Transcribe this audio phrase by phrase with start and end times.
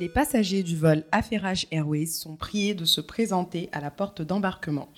[0.00, 4.88] Les passagers du vol Affairage Airways sont priés de se présenter à la porte d'embarquement.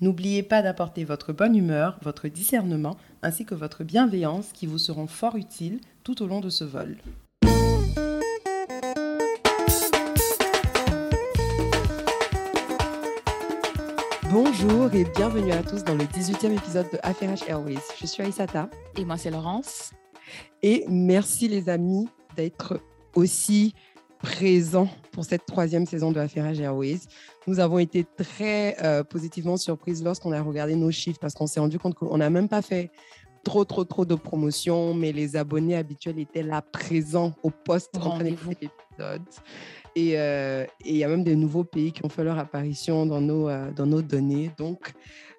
[0.00, 5.06] N'oubliez pas d'apporter votre bonne humeur, votre discernement ainsi que votre bienveillance qui vous seront
[5.06, 6.96] fort utiles tout au long de ce vol.
[14.32, 17.78] Bonjour et bienvenue à tous dans le 18e épisode de Affairage Airways.
[18.00, 18.68] Je suis Aïsata.
[18.98, 19.92] Et moi, c'est Laurence.
[20.60, 22.80] Et merci les amis d'être
[23.14, 23.74] aussi
[24.24, 27.00] présents pour cette troisième saison de Affairage Airways.
[27.46, 31.60] Nous avons été très euh, positivement surprises lorsqu'on a regardé nos chiffres parce qu'on s'est
[31.60, 32.90] rendu compte qu'on n'a même pas fait
[33.44, 38.00] trop, trop, trop de promotions, mais les abonnés habituels étaient là présents au poste en
[38.00, 39.22] train d'écouter l'épisode.
[39.98, 43.20] Euh, et il y a même des nouveaux pays qui ont fait leur apparition dans
[43.20, 44.50] nos, euh, dans nos données.
[44.56, 44.94] Donc,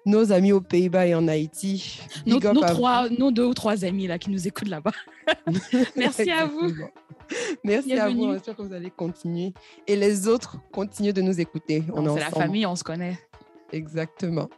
[0.06, 2.00] nos amis aux Pays-Bas et en Haïti.
[2.24, 4.92] Nos, nos, trois, nos, deux ou trois amis là qui nous écoutent là-bas.
[5.96, 6.72] Merci à vous.
[7.64, 8.32] Merci à vous.
[8.32, 9.52] J'espère que vous allez continuer.
[9.86, 11.82] Et les autres, continuent de nous écouter.
[11.92, 13.18] On C'est la famille, on se connaît.
[13.72, 14.48] Exactement.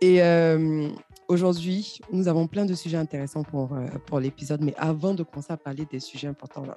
[0.00, 0.88] Et euh,
[1.28, 3.70] aujourd'hui, nous avons plein de sujets intéressants pour,
[4.06, 4.62] pour l'épisode.
[4.62, 6.76] Mais avant de commencer à parler des sujets importants là,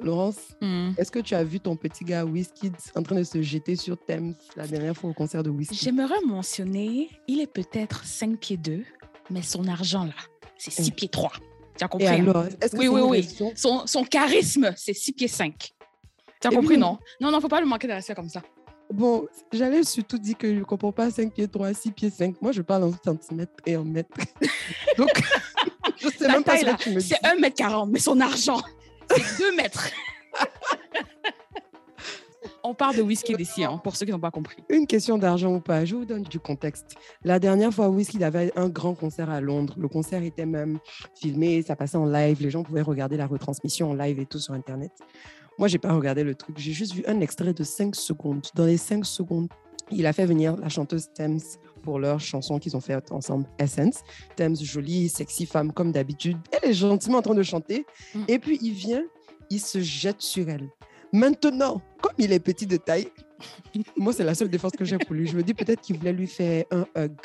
[0.00, 0.90] Laurence, hmm.
[0.96, 3.98] est-ce que tu as vu ton petit gars Whisky en train de se jeter sur
[3.98, 8.56] Thames la dernière fois au concert de Whisky J'aimerais mentionner, il est peut-être 5 pieds
[8.56, 8.84] 2,
[9.30, 10.14] mais son argent là,
[10.56, 11.32] c'est 6 pieds 3.
[11.76, 13.52] Tu as compris Et alors, est-ce que Oui, oui, oui.
[13.56, 15.72] Son, son, charisme, c'est 6 pieds 5.
[16.40, 16.98] Tu as compris, non?
[17.20, 18.42] Non, non, faut pas le manquer de respect comme ça.
[18.92, 22.42] Bon, j'allais surtout dire que je ne comprends pas 5 pieds 3, 6 pieds 5.
[22.42, 24.10] Moi, je parle en centimètres et en mètres.
[24.98, 25.10] Donc,
[25.98, 27.08] je sais même pas ce que tu me dis.
[27.08, 28.60] C'est 1 mètre 40, mais son argent,
[29.16, 29.90] c'est deux mètres.
[32.62, 34.62] On parle de whisky d'ici, hein, pour ceux qui n'ont pas compris.
[34.68, 36.94] Une question d'argent ou pas, je vous donne du contexte.
[37.24, 39.74] La dernière fois, Whisky avait un grand concert à Londres.
[39.78, 40.78] Le concert était même
[41.14, 42.42] filmé, ça passait en live.
[42.42, 44.92] Les gens pouvaient regarder la retransmission en live et tout sur Internet.
[45.58, 46.58] Moi, j'ai pas regardé le truc.
[46.58, 48.46] J'ai juste vu un extrait de 5 secondes.
[48.54, 49.48] Dans les 5 secondes,
[49.90, 51.40] il a fait venir la chanteuse Thames
[51.80, 54.00] pour leur chanson qu'ils ont fait ensemble, Essence.
[54.36, 56.38] Thames, jolie, sexy femme, comme d'habitude.
[56.52, 57.86] Elle est gentiment en train de chanter.
[58.14, 58.24] Mm.
[58.28, 59.04] Et puis, il vient,
[59.50, 60.68] il se jette sur elle.
[61.12, 63.08] Maintenant, comme il est petit de taille,
[63.96, 65.26] moi, c'est la seule défense que j'ai pour lui.
[65.26, 67.16] Je me dis peut-être qu'il voulait lui faire un hug.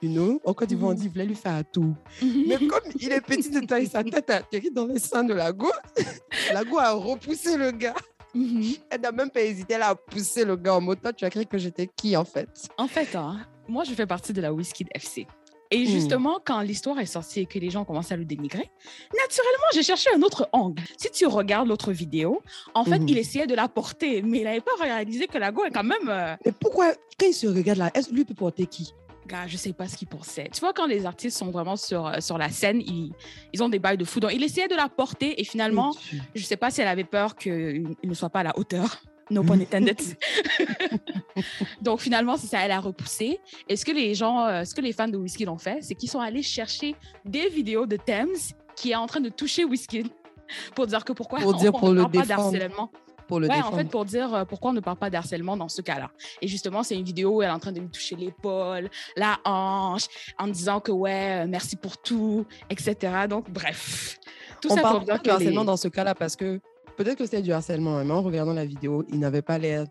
[0.00, 0.40] You know?
[0.44, 1.94] En Côte d'Ivoire, on dit qu'il voulait lui faire un tout.
[2.22, 5.34] Mais comme il est petit de taille, sa tête a atterri dans les seins de
[5.34, 5.70] la go.
[6.52, 7.94] La go a repoussé le gars.
[8.34, 11.10] Elle n'a même pas hésité, a poussé le gars en moto.
[11.12, 12.48] Tu as cru que j'étais qui en fait?
[12.76, 15.26] En fait, hein, moi, je fais partie de la Whisky FC.
[15.70, 15.86] Et hmm.
[15.86, 18.70] justement, quand l'histoire est sortie et que les gens commencent à le dénigrer,
[19.12, 20.82] naturellement, j'ai cherché un autre angle.
[20.96, 22.42] Si tu regardes l'autre vidéo,
[22.74, 23.18] en fait, il hmm.
[23.18, 26.08] essayait de la porter, mais il n'avait pas réalisé que la go est quand même.
[26.08, 28.94] Euh, mais pourquoi, quand il se regarde là, est-ce lui peut porter qui?
[29.26, 30.48] Gars, je sais pas ce qu'il pensait.
[30.50, 33.12] Tu vois, quand les artistes sont vraiment sur, euh, sur la scène, ils,
[33.52, 34.20] ils ont des bails de fou.
[34.20, 35.94] Donc, il essayait de la porter et finalement,
[36.34, 39.42] je sais pas si elle avait peur qu'il ne soit pas à la hauteur no
[39.42, 39.98] pun intended.
[41.82, 43.40] Donc finalement, c'est ça, elle a repoussé.
[43.68, 45.94] Et ce que les gens, euh, ce que les fans de Whisky ont fait, c'est
[45.94, 46.94] qu'ils sont allés chercher
[47.24, 48.28] des vidéos de Thames
[48.76, 50.10] qui est en train de toucher Whisky
[50.74, 52.90] pour dire que pourquoi pour on, dire pour ne parle pas d'harcèlement.
[53.26, 55.68] Pour le ouais, en fait, pour dire euh, pourquoi on ne parle pas d'harcèlement dans
[55.68, 56.10] ce cas-là.
[56.40, 59.38] Et justement, c'est une vidéo où elle est en train de lui toucher l'épaule, la
[59.44, 60.06] hanche,
[60.38, 62.96] en disant que ouais, euh, merci pour tout, etc.
[63.28, 64.18] Donc, bref.
[64.62, 66.58] Tout on ça parle pour dire harcèlement dans ce cas-là parce que
[66.98, 69.86] peut-être que c'était du harcèlement, mais en regardant la vidéo, il n'avait pas l'air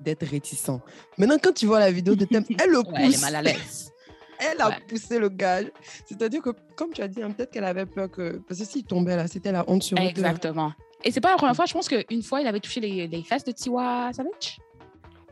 [0.00, 0.80] d'être réticent.
[1.18, 2.94] Maintenant, quand tu vois la vidéo de Thème, elle le pousse.
[2.96, 3.92] elle est mal à l'aise.
[4.38, 5.60] elle a poussé le gars.
[6.06, 8.40] C'est-à-dire que, comme tu as dit, hein, peut-être qu'elle avait peur que.
[8.48, 10.06] Parce que s'il tombait là, c'était la honte sur lui.
[10.06, 10.72] Exactement.
[11.04, 13.22] Et c'est pas la première fois, je pense qu'une fois, il avait touché les, les
[13.24, 14.58] fesses de Tiwa Savage.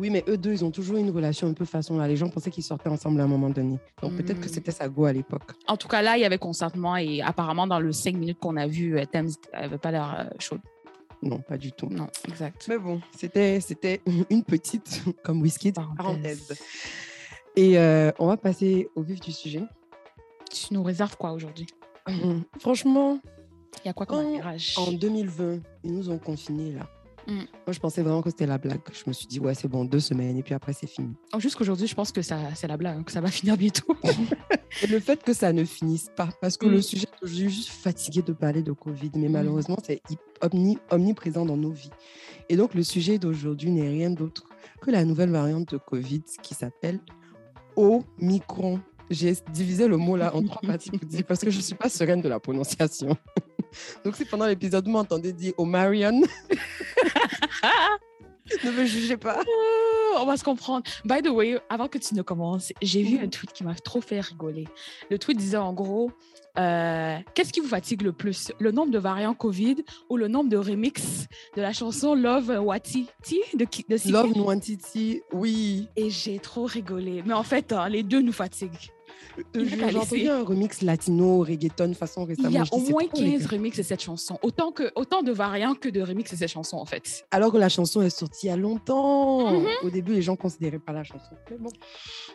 [0.01, 2.09] Oui, mais eux deux, ils ont toujours une relation un peu façon là.
[2.09, 3.79] Les gens pensaient qu'ils sortaient ensemble à un moment donné.
[4.01, 4.53] Donc peut-être que hmm.
[4.53, 5.53] c'était sa go à l'époque.
[5.69, 8.57] En tout cas, là, il y avait consentement et apparemment, dans le 5 minutes qu'on
[8.57, 10.61] a vu, euh, Thames n'avait pas l'air euh, chaude.
[11.23, 11.87] Non, pas du tout.
[11.87, 12.67] Non, exact.
[12.69, 14.01] Mais bon, c'était, c'était
[14.31, 16.59] une petite, comme whisky, parenthèse.
[17.57, 19.63] Et euh, on va passer au vif du sujet.
[20.51, 21.67] Tu nous réserves quoi aujourd'hui?
[22.59, 23.21] Franchement,
[23.85, 26.89] il y a quoi comme virage En 2020, ils nous ont confinés là.
[27.27, 27.37] Mm.
[27.37, 28.81] Moi, je pensais vraiment que c'était la blague.
[28.93, 31.15] Je me suis dit, ouais, c'est bon, deux semaines et puis après, c'est fini.
[31.39, 33.95] Jusqu'aujourd'hui, je pense que ça, c'est la blague, hein, que ça va finir bientôt.
[34.83, 36.83] et le fait que ça ne finisse pas, parce que le mm.
[36.83, 39.33] sujet, je suis juste fatiguée de parler de Covid, mais mm.
[39.33, 40.03] malheureusement, c'est
[40.91, 41.91] omniprésent dans nos vies.
[42.49, 44.47] Et donc, le sujet d'aujourd'hui n'est rien d'autre
[44.81, 47.01] que la nouvelle variante de Covid qui s'appelle
[47.77, 48.81] Omicron.
[49.11, 50.91] J'ai divisé le mot là en trois parties
[51.27, 53.17] parce que je ne suis pas sereine de la prononciation.
[54.05, 56.13] Donc, si pendant l'épisode, vous m'entendez dire Omarion,
[58.65, 59.43] ne me jugez pas.
[59.47, 60.85] Oh, on va se comprendre.
[61.05, 64.01] By the way, avant que tu ne commences, j'ai vu un tweet qui m'a trop
[64.01, 64.67] fait rigoler.
[65.11, 66.11] Le tweet disait en gros,
[66.59, 68.53] euh, qu'est-ce qui vous fatigue le plus?
[68.59, 69.77] Le nombre de variants Covid
[70.09, 75.23] ou le nombre de remix de la chanson Love Wati Ti de, de Love Nwantiti,
[75.33, 75.89] oui.
[75.97, 77.23] Et j'ai trop rigolé.
[77.25, 78.91] Mais en fait, hein, les deux nous fatiguent.
[79.55, 82.49] J'ai entendu un remix latino, reggaeton façon récemment.
[82.49, 83.49] Il y a au moins trop, les 15 gars.
[83.51, 84.39] remixes de cette chanson.
[84.43, 87.25] Autant, que, autant de variants que de remixes de cette chanson, en fait.
[87.31, 89.51] Alors que la chanson est sortie il y a longtemps.
[89.61, 89.67] Mhm.
[89.85, 91.31] Au début, les gens ne considéraient pas la chanson.
[91.51, 91.71] Mais bon,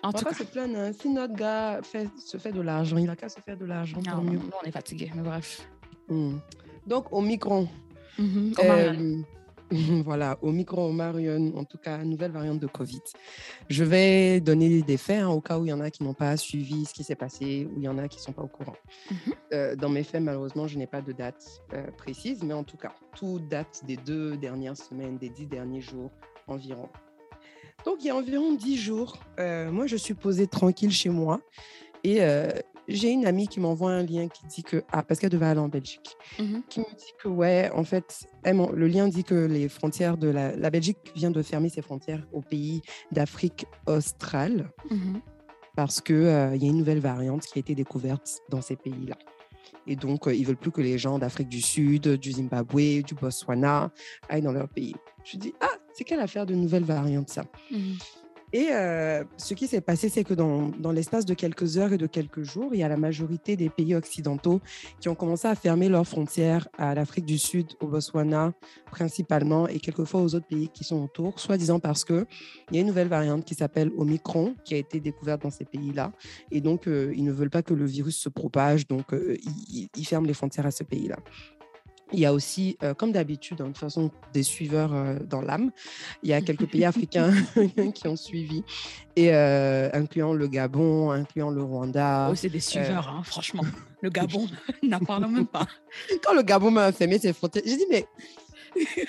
[0.03, 0.77] En on tout cas, se plaindre.
[0.77, 0.91] hein.
[0.99, 3.99] Si notre gars fait, se fait de l'argent, il a qu'à se faire de l'argent,
[4.05, 5.67] non, non, on est fatigués, mais bref.
[6.07, 6.37] Hmm.
[6.87, 7.67] Donc, au micron.
[8.17, 8.21] Oh,
[8.65, 9.23] Marianne.
[9.23, 9.23] Euh,
[10.05, 13.01] voilà, au micro Marion, en tout cas, nouvelle variante de Covid.
[13.69, 16.13] Je vais donner des faits hein, au cas où il y en a qui n'ont
[16.13, 18.43] pas suivi ce qui s'est passé, ou il y en a qui ne sont pas
[18.43, 18.75] au courant.
[19.09, 19.17] Mhm.
[19.53, 22.77] Euh, dans mes faits, malheureusement, je n'ai pas de date euh, précise, mais en tout
[22.77, 26.11] cas, tout date des deux dernières semaines, des dix derniers jours
[26.47, 26.89] environ.
[27.85, 31.41] Donc, il y a environ dix jours, euh, moi, je suis posée tranquille chez moi
[32.03, 32.19] et
[32.87, 35.59] j'ai une amie qui m'envoie un lien qui dit que, ah, parce qu'elle devait aller
[35.59, 36.63] en Belgique Mhm.
[36.69, 40.27] qui me dit que, ouais, en fait, elle le lien dit que les frontières de
[40.27, 45.21] la, la Belgique vient de fermer ses frontières aux pays d'Afrique australe Mhm.
[45.75, 49.15] parce qu'il y a une nouvelle variante qui a été découverte dans ces pays-là.
[49.87, 53.13] Et donc, euh, ils veulent plus que les gens d'Afrique du Sud, du Zimbabwe, du
[53.13, 53.91] Botswana
[54.29, 54.95] aillent dans leur pays.
[55.23, 57.43] Je dis, ah, c'est quelle affaire de nouvelle variante ça?
[57.71, 57.97] Mhm.
[58.55, 61.97] Et euh, ce qui s'est passé, c'est que dans, dans l'espace de quelques heures et
[61.97, 64.61] de quelques jours, il y a la majorité des pays occidentaux
[65.01, 68.53] qui ont commencé à fermer leurs frontières à l'Afrique du Sud, au Botswana
[68.89, 72.25] principalement, et quelquefois aux autres pays qui sont autour, soi-disant parce qu'il
[72.71, 76.13] y a une nouvelle variante qui s'appelle Omicron, qui a été découverte dans ces pays-là.
[76.49, 79.35] Et donc, euh, ils ne veulent pas que le virus se propage, donc euh,
[79.97, 81.17] ils, ferment les frontières à ce pays-là.
[82.13, 85.41] Il y a aussi, euh, comme d'habitude, hein, de toute façon, des suiveurs euh, dans
[85.41, 85.71] l'âme.
[86.21, 87.33] Il y a quelques pays africains
[87.95, 88.63] qui ont suivi,
[89.15, 92.29] et euh, incluant le Gabon, incluant le Rwanda.
[92.31, 93.63] Oh, c'est des suiveurs, hein, franchement.
[94.01, 94.47] Le Gabon,
[94.83, 95.65] n'en parlons même pas.
[96.23, 98.05] Quand le Gabon m'a fermé ses frontières, j'ai dit, mais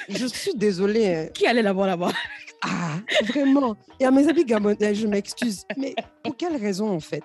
[0.09, 1.07] je suis désolée.
[1.15, 1.27] hein.
[1.35, 2.13] Qui allait là-bas là-bas?
[2.63, 3.77] Ah, vraiment.
[4.01, 5.65] Et à mes amis gabonais, je m'excuse.
[5.77, 7.23] Mais pour quelle raison, en fait?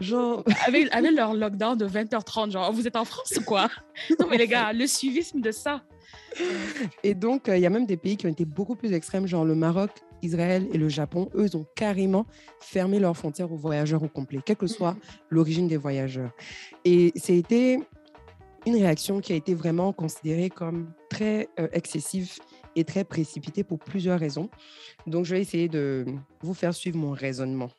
[0.00, 3.68] Genre, avec, avec leur lockdown de 20h30, genre, vous êtes en France ou quoi?
[4.18, 5.82] Non, mais les gars, le suivisme de ça.
[7.02, 9.26] Et donc, euh, il y a même des pays qui ont été beaucoup plus extrêmes,
[9.26, 9.90] genre le Maroc,
[10.22, 11.28] Israël et le Japon.
[11.34, 12.26] Eux, ils ont carrément
[12.60, 14.96] fermé leurs frontières aux voyageurs au complet, quelle que soit
[15.28, 16.30] l'origine des voyageurs.
[16.84, 17.80] Et c'était
[18.66, 22.38] une réaction qui a été vraiment considérée comme très euh, excessive
[22.76, 24.48] et très précipitée pour plusieurs raisons.
[25.06, 26.06] Donc, je vais essayer de
[26.40, 27.70] vous faire suivre mon raisonnement.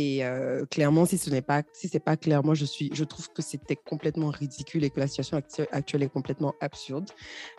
[0.00, 3.02] Et euh, clairement, si ce n'est pas, si c'est pas clair, moi je suis, je
[3.02, 7.10] trouve que c'était complètement ridicule et que la situation actu- actuelle est complètement absurde.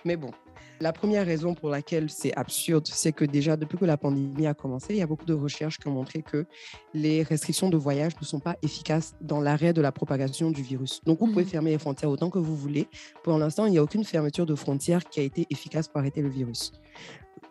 [0.05, 0.31] Mais bon,
[0.79, 4.53] la première raison pour laquelle c'est absurde, c'est que déjà depuis que la pandémie a
[4.53, 6.45] commencé, il y a beaucoup de recherches qui ont montré que
[6.93, 11.01] les restrictions de voyage ne sont pas efficaces dans l'arrêt de la propagation du virus.
[11.05, 11.49] Donc vous pouvez Mhm.
[11.49, 12.87] fermer les frontières autant que vous voulez.
[13.21, 16.21] Pour l'instant, il n'y a aucune fermeture de frontières qui a été efficace pour arrêter
[16.21, 16.71] le virus.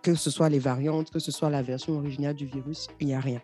[0.03, 3.15] Que ce soit les variantes, que ce soit la version originale du virus, il n'y
[3.15, 3.43] a rien.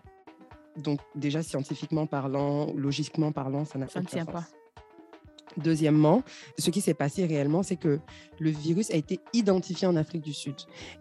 [0.76, 4.32] Donc déjà scientifiquement parlant, logiquement parlant, ça n'a Ça ne aucun tient sens.
[4.34, 4.44] pas.
[5.56, 6.22] Deuxièmement,
[6.58, 8.00] ce qui s'est passé réellement, c'est que
[8.40, 10.56] le virus a été identifié en Afrique du Sud.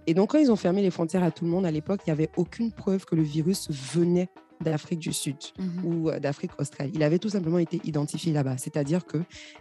[0.06, 2.10] Et donc, quand ils ont fermé les frontières à tout le monde, à l'époque, il
[2.10, 4.30] n'y avait aucune preuve que le virus venait
[4.62, 5.86] d'Afrique du Sud Mhm.
[5.86, 6.92] ou euh, d'Afrique australe.
[6.94, 8.58] Il avait tout simplement été identifié là-bas.
[8.58, 9.18] C'est-à-dire que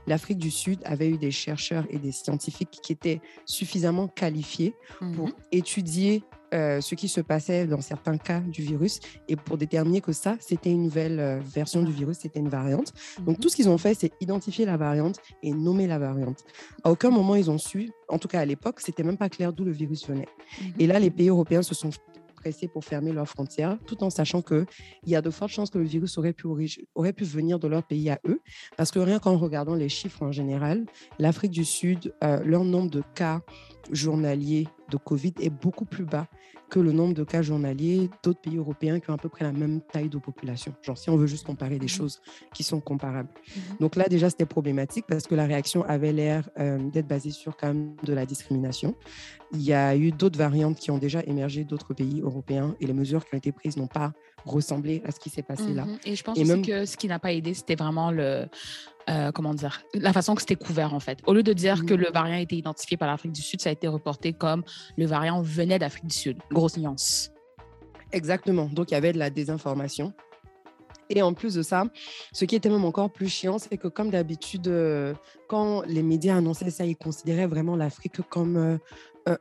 [0.07, 5.29] l'Afrique du Sud avait eu des chercheurs et des scientifiques qui étaient suffisamment qualifiés pour
[5.29, 5.33] Mhm.
[5.53, 10.13] étudier euh, ce qui se passait dans certains cas du virus et pour déterminer que
[10.13, 12.93] ça, c'était une nouvelle euh, version du virus, c'était une variante.
[13.21, 13.43] Donc, Mhm.
[13.43, 16.45] tout ce qu'ils ont fait, c'est identifier la variante et nommer la variante.
[16.85, 19.53] À aucun moment, ils ont su, en tout cas à l'époque, c'était même pas clair
[19.53, 20.29] d'où le virus venait.
[20.61, 20.73] Mhm.
[20.79, 21.91] Et là, les pays européens se sont
[22.73, 24.67] pour fermer leurs frontières, tout en sachant qu'il
[25.07, 27.69] y a de fortes chances que le virus aurait pu, origi- aurait pu venir de
[27.69, 28.41] leur pays à eux.
[28.77, 30.87] Parce que rien qu'en regardant les chiffres en général,
[31.19, 33.41] l'Afrique du Sud, euh, leur nombre de cas
[33.91, 36.27] journaliers de Covid est beaucoup plus bas
[36.73, 39.53] que le nombre de cas journaliers d'autres pays européens qui ont à peu près la
[39.53, 40.73] même taille de population.
[40.81, 41.89] Genre, si on veut juste comparer des Mhm.
[41.99, 42.23] choses
[42.55, 43.29] qui sont comparables.
[43.55, 43.63] Mhm.
[43.81, 47.59] Donc là, déjà, c'était problématique parce que la réaction avait l'air euh, d'être basée sur
[47.59, 48.95] quand même de la discrimination.
[49.53, 52.95] Il y a eu d'autres variantes qui ont déjà émergé d'autres pays européens et les
[52.95, 54.15] mesures qui ont été prises n'ont pas
[54.47, 55.85] ressemblé à ce qui s'est passé là.
[55.85, 55.99] Mhm.
[56.07, 58.47] Et je pense Et aussi même- que ce qui n'a pas aidé, c'était vraiment le.
[59.09, 61.19] Euh, comment dire La façon que c'était couvert, en fait.
[61.27, 62.01] Au lieu de dire que Mhm.
[62.01, 64.63] le variant a été identifié par l'Afrique du Sud, ça a été reporté comme
[64.97, 66.39] le variant venait d'Afrique du Sud.
[66.51, 67.31] Grosse nuance.
[68.13, 68.67] Exactement.
[68.67, 70.13] Donc, il y avait de la désinformation.
[71.09, 71.85] Et en plus de ça,
[72.33, 75.15] ce qui était même encore plus chiant, c'est que comme d'habitude, euh,
[75.49, 79.37] quand les médias annonçaient ça, ils considéraient vraiment l'Afrique comme, euh,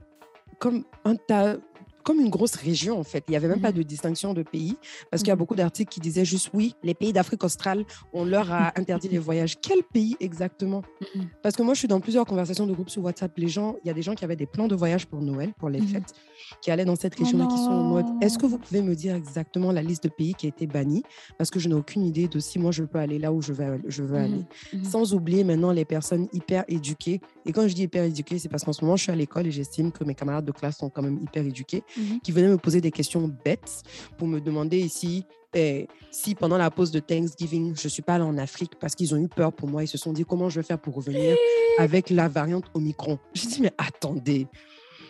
[0.59, 1.57] comme un tas
[2.03, 3.23] comme une grosse région, en fait.
[3.27, 3.77] Il n'y avait même pas Mhm.
[3.77, 4.75] de distinction de pays,
[5.09, 5.39] parce qu'il y a Mhm.
[5.39, 9.17] beaucoup d'articles qui disaient juste oui, les pays d'Afrique australe, on leur a interdit les
[9.19, 9.59] voyages.
[9.61, 10.81] Quel pays exactement?
[11.15, 11.27] Mhm.
[11.43, 13.31] Parce que moi, je suis dans plusieurs conversations de groupe sur WhatsApp.
[13.37, 15.53] Les gens, il y a des gens qui avaient des plans de voyage pour Noël,
[15.57, 16.13] pour les fêtes,
[16.61, 18.81] qui allaient dans cette Oh région et qui sont en mode est-ce que vous pouvez
[18.81, 21.03] me dire exactement la liste de pays qui a été bannie?
[21.37, 23.53] Parce que je n'ai aucune idée de si moi je peux aller là où je
[23.53, 24.45] veux, je veux aller.
[24.83, 27.21] Sans oublier maintenant les personnes hyper éduquées.
[27.45, 29.47] Et quand je dis hyper éduquées, c'est parce qu'en ce moment, je suis à l'école
[29.47, 32.19] et j'estime que mes camarades de classe sont quand même hyper éduqués, Mhm.
[32.21, 33.83] qui venaient me poser des questions bêtes
[34.17, 38.13] pour me demander ici eh, si pendant la pause de Thanksgiving, je ne suis pas
[38.15, 39.83] allée en Afrique parce qu'ils ont eu peur pour moi.
[39.83, 41.35] Ils se sont dit comment je vais faire pour revenir
[41.77, 43.19] avec la variante Omicron?
[43.33, 44.47] J'ai dit, mais attendez.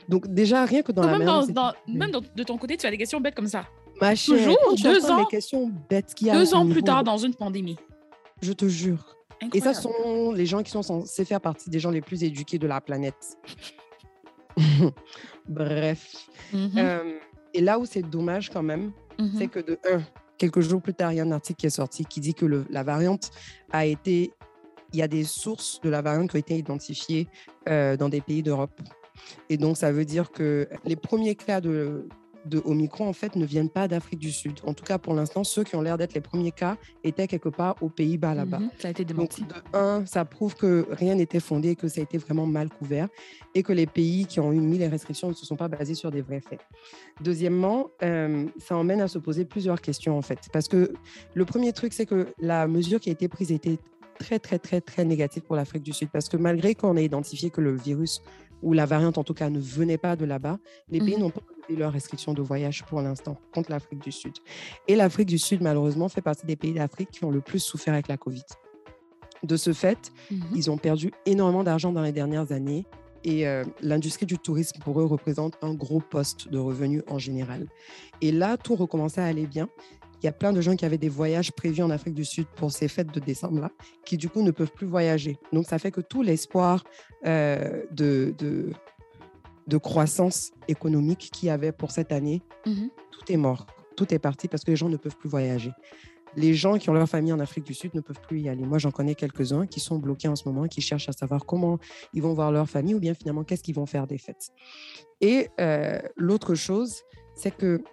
[0.10, 2.22] Donc déjà, rien que dans Donc, la même, manière dans, dont dans- c'est- même dans-
[2.36, 3.68] de ton côté, tu as des questions bêtes comme ça.
[4.02, 7.78] Ma chère, toujours, deux ans- questions bêtes a Deux ans plus tard, dans une pandémie.
[8.42, 9.16] Je te jure.
[9.54, 12.58] Et ça sont les gens qui sont censés faire partie des gens les plus éduqués
[12.58, 13.38] de la planète.
[15.48, 16.27] Bref.
[16.53, 16.72] Mhm.
[16.77, 17.13] Euh,
[17.53, 19.31] et là où c'est dommage quand même, Mhm.
[19.38, 20.01] c'est que de un,
[20.38, 22.46] quelques jours plus tard, il y a un article qui est sorti qui dit que
[22.46, 23.31] le- la variante
[23.72, 24.34] a été.
[24.93, 27.27] Il y a des sources de la variante qui ont été identifiées
[27.70, 28.81] euh, dans des pays d'Europe.
[29.50, 32.08] Et donc, ça veut dire que les premiers cas de,
[32.45, 34.60] de Omicron, en fait, ne viennent pas d'Afrique du Sud.
[34.65, 37.50] En tout cas, pour l'instant, ceux qui ont l'air d'être les premiers cas étaient quelque
[37.50, 38.60] part aux Pays-Bas là-bas.
[38.60, 38.69] Mhm.
[38.79, 42.03] Ça a été Donc, de un, ça prouve que rien n'était fondé, que ça a
[42.03, 43.07] été vraiment mal couvert
[43.53, 46.12] et que les pays qui ont mis les restrictions ne se sont pas basés sur
[46.12, 46.62] des vrais faits.
[47.21, 50.39] Deuxièmement, euh, ça emmène à se poser plusieurs questions en fait.
[50.51, 50.93] Parce que
[51.33, 53.77] le premier truc, c'est que la mesure qui a été prise était
[54.17, 56.10] très, très, très, très négative pour l'Afrique du Sud.
[56.12, 58.21] Parce que malgré qu'on ait identifié que le virus
[58.62, 60.58] ou la variante en tout cas ne venait pas de là-bas,
[60.89, 61.22] les pays Mhm.
[61.22, 64.34] n'ont pas levé leurs restrictions de voyage pour l'instant contre l'Afrique du Sud.
[64.88, 67.94] Et l'Afrique du Sud, malheureusement, fait partie des pays d'Afrique qui ont le plus souffert
[67.94, 68.44] avec la COVID.
[69.44, 70.41] De ce fait, Mhm.
[70.56, 72.86] ils ont perdu énormément d'argent dans les dernières années
[73.24, 77.68] et euh, l'industrie du tourisme pour eux représente un gros poste de revenus en général.
[78.22, 79.68] Et là, tout recommençait à aller bien.
[80.22, 82.46] Il y a plein de gens qui avaient des voyages prévus en Afrique du Sud
[82.56, 83.72] pour ces fêtes de décembre-là,
[84.06, 85.38] qui du coup ne peuvent plus voyager.
[85.51, 86.84] Donc ça fait que tout l'espoir
[87.25, 88.70] euh, de, de,
[89.68, 92.90] de croissance économique qu'il y avait pour cette année, Mhm.
[93.12, 93.66] tout est mort.
[93.98, 95.72] Tout est parti parce que les gens ne peuvent plus voyager.
[96.38, 98.63] Les gens qui ont leur famille en Afrique du Sud ne peuvent plus y aller.
[98.63, 101.78] Moi, j'en connais quelques-uns qui sont bloqués en ce moment, qui cherchent à savoir comment
[102.13, 104.50] ils vont voir leur famille ou bien finalement qu'est-ce qu'ils vont faire des fêtes.
[105.20, 107.01] Et euh, l'autre chose,
[107.36, 107.84] c'est que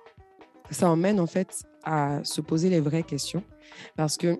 [0.70, 3.42] ça emmène en fait à se poser les vraies questions
[3.96, 4.38] parce que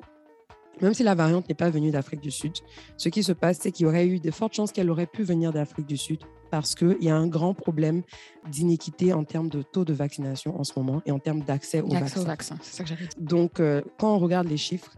[0.80, 2.52] même si la variante n'est pas venue d'Afrique du Sud,
[2.97, 5.23] ce qui se passe, c'est qu'il y aurait eu de fortes chances qu'elle aurait pu
[5.23, 6.20] venir d'Afrique du Sud
[6.50, 8.02] parce qu'il y a un grand problème
[8.50, 11.88] d'iniquité en termes de taux de vaccination en ce moment et en termes d'accès au
[11.88, 12.56] L'accès au vaccin.
[12.62, 12.90] ça que.
[13.18, 14.92] Donc, euh, quand on regarde les chiffres,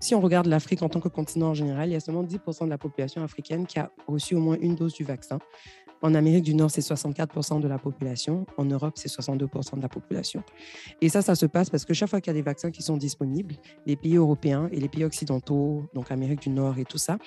[0.00, 2.64] si on regarde l'Afrique en tant que continent en général, il y a seulement 10%
[2.64, 5.38] de la population africaine qui a reçu au moins une dose du vaccin.
[6.02, 8.46] En Amérique du Nord, c'est 64% de la population.
[8.58, 10.42] En Europe, c'est 62% de la population.
[11.00, 12.82] Et ça, ça se passe parce que chaque fois qu'il y a des vaccins qui
[12.82, 13.54] sont disponibles,
[13.86, 17.18] les pays européens et les pays occidentaux, donc Amérique du Nord et tout ça,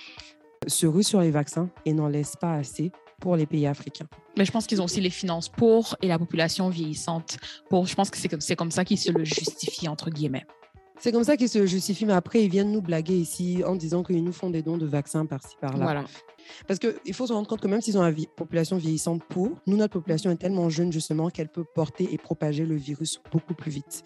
[0.67, 4.07] se ruent sur les vaccins et n'en laissent pas assez pour les pays africains.
[4.37, 7.37] Mais je pense qu'ils ont aussi les finances pour et la population vieillissante
[7.69, 7.87] pour.
[7.87, 10.45] Je pense que c'est comme, c'est comme ça qu'ils se le justifient, entre guillemets.
[10.99, 14.03] C'est comme ça qu'ils se justifient, mais après, ils viennent nous blaguer ici en disant
[14.03, 15.83] qu'ils nous font des dons de vaccins par-ci, par-là.
[15.83, 16.05] Voilà.
[16.67, 19.77] Parce qu'il faut se rendre compte que même s'ils ont une population vieillissante pour, nous,
[19.77, 23.71] notre population est tellement jeune justement qu'elle peut porter et propager le virus beaucoup plus
[23.71, 24.03] vite.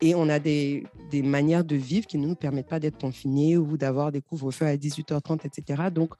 [0.00, 3.56] Et on a des, des manières de vivre qui ne nous permettent pas d'être confinés
[3.56, 5.84] ou d'avoir des couvre-feux à 18h30, etc.
[5.92, 6.14] Donc,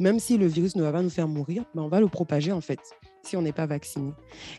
[0.00, 2.52] même si le virus ne va pas nous faire mourir, ben, on va le propager
[2.52, 2.80] en fait,
[3.22, 4.12] si on n'est pas vacciné.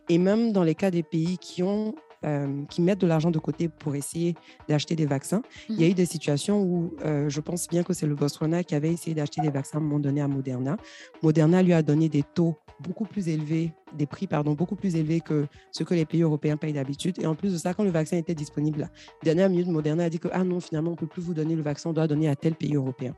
[0.09, 1.95] Et même dans les cas des pays qui ont...
[2.27, 4.35] euh, qui mettent de l'argent de côté pour essayer
[4.67, 5.41] d'acheter des vaccins.
[5.69, 8.63] Il y a eu des situations où euh, je pense bien que c'est le Botswana
[8.63, 10.77] qui avait essayé d'acheter des vaccins à un moment donné à Moderna.
[11.23, 15.21] Moderna lui a donné des taux beaucoup plus élevés, des prix pardon, beaucoup plus élevés
[15.21, 17.15] que ce que les pays européens payent d'habitude.
[17.21, 18.89] Et en plus de ça, quand le vaccin était disponible, la
[19.23, 21.55] dernière minute, Moderna a dit que ah non, finalement, on ne peut plus vous donner
[21.55, 23.15] le vaccin, on doit donner à tel pays européen.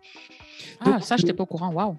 [0.80, 1.74] Ah, Donc, ça, je n'étais pas au courant.
[1.74, 1.98] Waouh.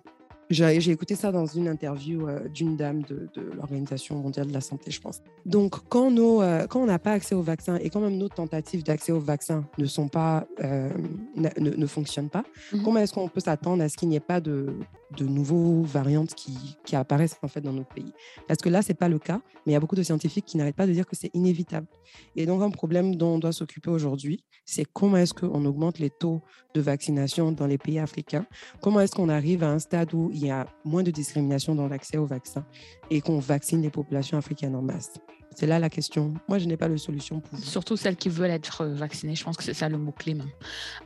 [0.50, 4.60] J'ai écouté ça dans une interview euh, d'une dame de, de l'Organisation mondiale de la
[4.60, 5.22] santé, je pense.
[5.46, 8.28] Donc, quand, nos, euh, quand on n'a pas accès au vaccin et quand même nos
[8.28, 10.90] tentatives d'accès au vaccin ne, sont pas, euh,
[11.36, 12.42] ne, ne- ne fonctionnent pas,
[12.72, 12.82] Mhm.
[12.82, 14.74] comment est-ce qu'on peut s'attendre à ce qu'il n'y ait pas de,
[15.16, 18.12] de nouveaux variantes qui, qui apparaissent en fait dans nos pays.
[18.46, 20.44] Parce que là, ce n'est pas le cas, mais il y a beaucoup de scientifiques
[20.44, 21.86] qui n'arrêtent pas de dire que c'est inévitable.
[22.36, 26.10] Et donc, un problème dont on doit s'occuper aujourd'hui, c'est comment est-ce qu'on augmente les
[26.10, 26.42] taux
[26.74, 28.46] de vaccination dans les pays africains?
[28.80, 31.88] Comment est-ce qu'on arrive à un stade où il y a moins de discrimination dans
[31.88, 32.64] l'accès au vaccin
[33.10, 35.14] et qu'on vaccine les populations africaines en masse?
[35.54, 36.34] C'est là la question.
[36.48, 37.64] Moi, je n'ai pas de solution pour vous.
[37.64, 39.34] Surtout celles qui veulent être euh, vaccinées.
[39.34, 40.36] Je pense que c'est ça le mot-clé.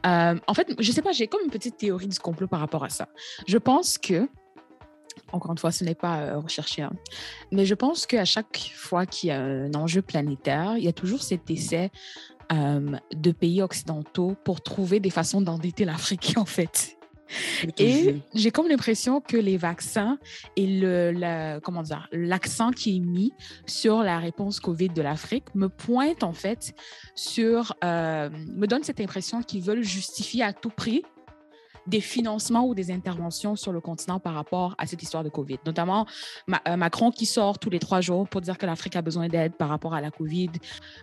[0.07, 2.85] Euh, en fait, je sais pas, j'ai comme une petite théorie du complot par rapport
[2.85, 3.09] à ça.
[3.47, 4.29] Je pense que
[5.33, 6.83] Encore une fois, ce n'est pas recherché.
[6.83, 6.93] Hein.
[7.51, 10.93] Mais je pense qu'à chaque fois qu'il y a un enjeu planétaire, il y a
[10.93, 11.91] toujours cet essai
[12.51, 16.94] de pays occidentaux pour trouver des façons d'endetter l'Afrique, en fait.
[17.79, 20.19] Et j'ai comme l'impression que les vaccins
[20.57, 23.33] et le, comment dire, l'accent qui est mis
[23.67, 26.75] sur la réponse COVID de l'Afrique me pointe en fait
[27.15, 31.03] sur, euh, me donne cette impression qu'ils veulent justifier à tout prix
[31.87, 35.59] des financements ou des interventions sur le continent par rapport à cette histoire de COVID.
[35.67, 36.07] Notamment
[36.69, 39.55] euh, Macron qui sort tous les trois jours pour dire que l'Afrique a besoin d'aide
[39.55, 40.51] par rapport à la COVID,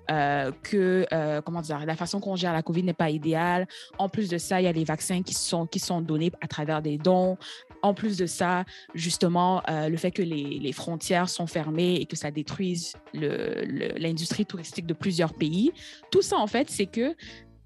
[0.09, 3.67] euh, que euh, comment dire, la façon qu'on gère la COVID n'est pas idéale.
[3.97, 6.47] En plus de ça, il y a les vaccins qui sont, qui sont donnés à
[6.47, 7.37] travers des dons.
[7.83, 12.15] En plus de ça, justement, le fait que les, les, frontières sont fermées et que
[12.15, 15.71] ça détruise l'industrie touristique de plusieurs pays.
[16.11, 17.15] Tout ça, en fait, c'est que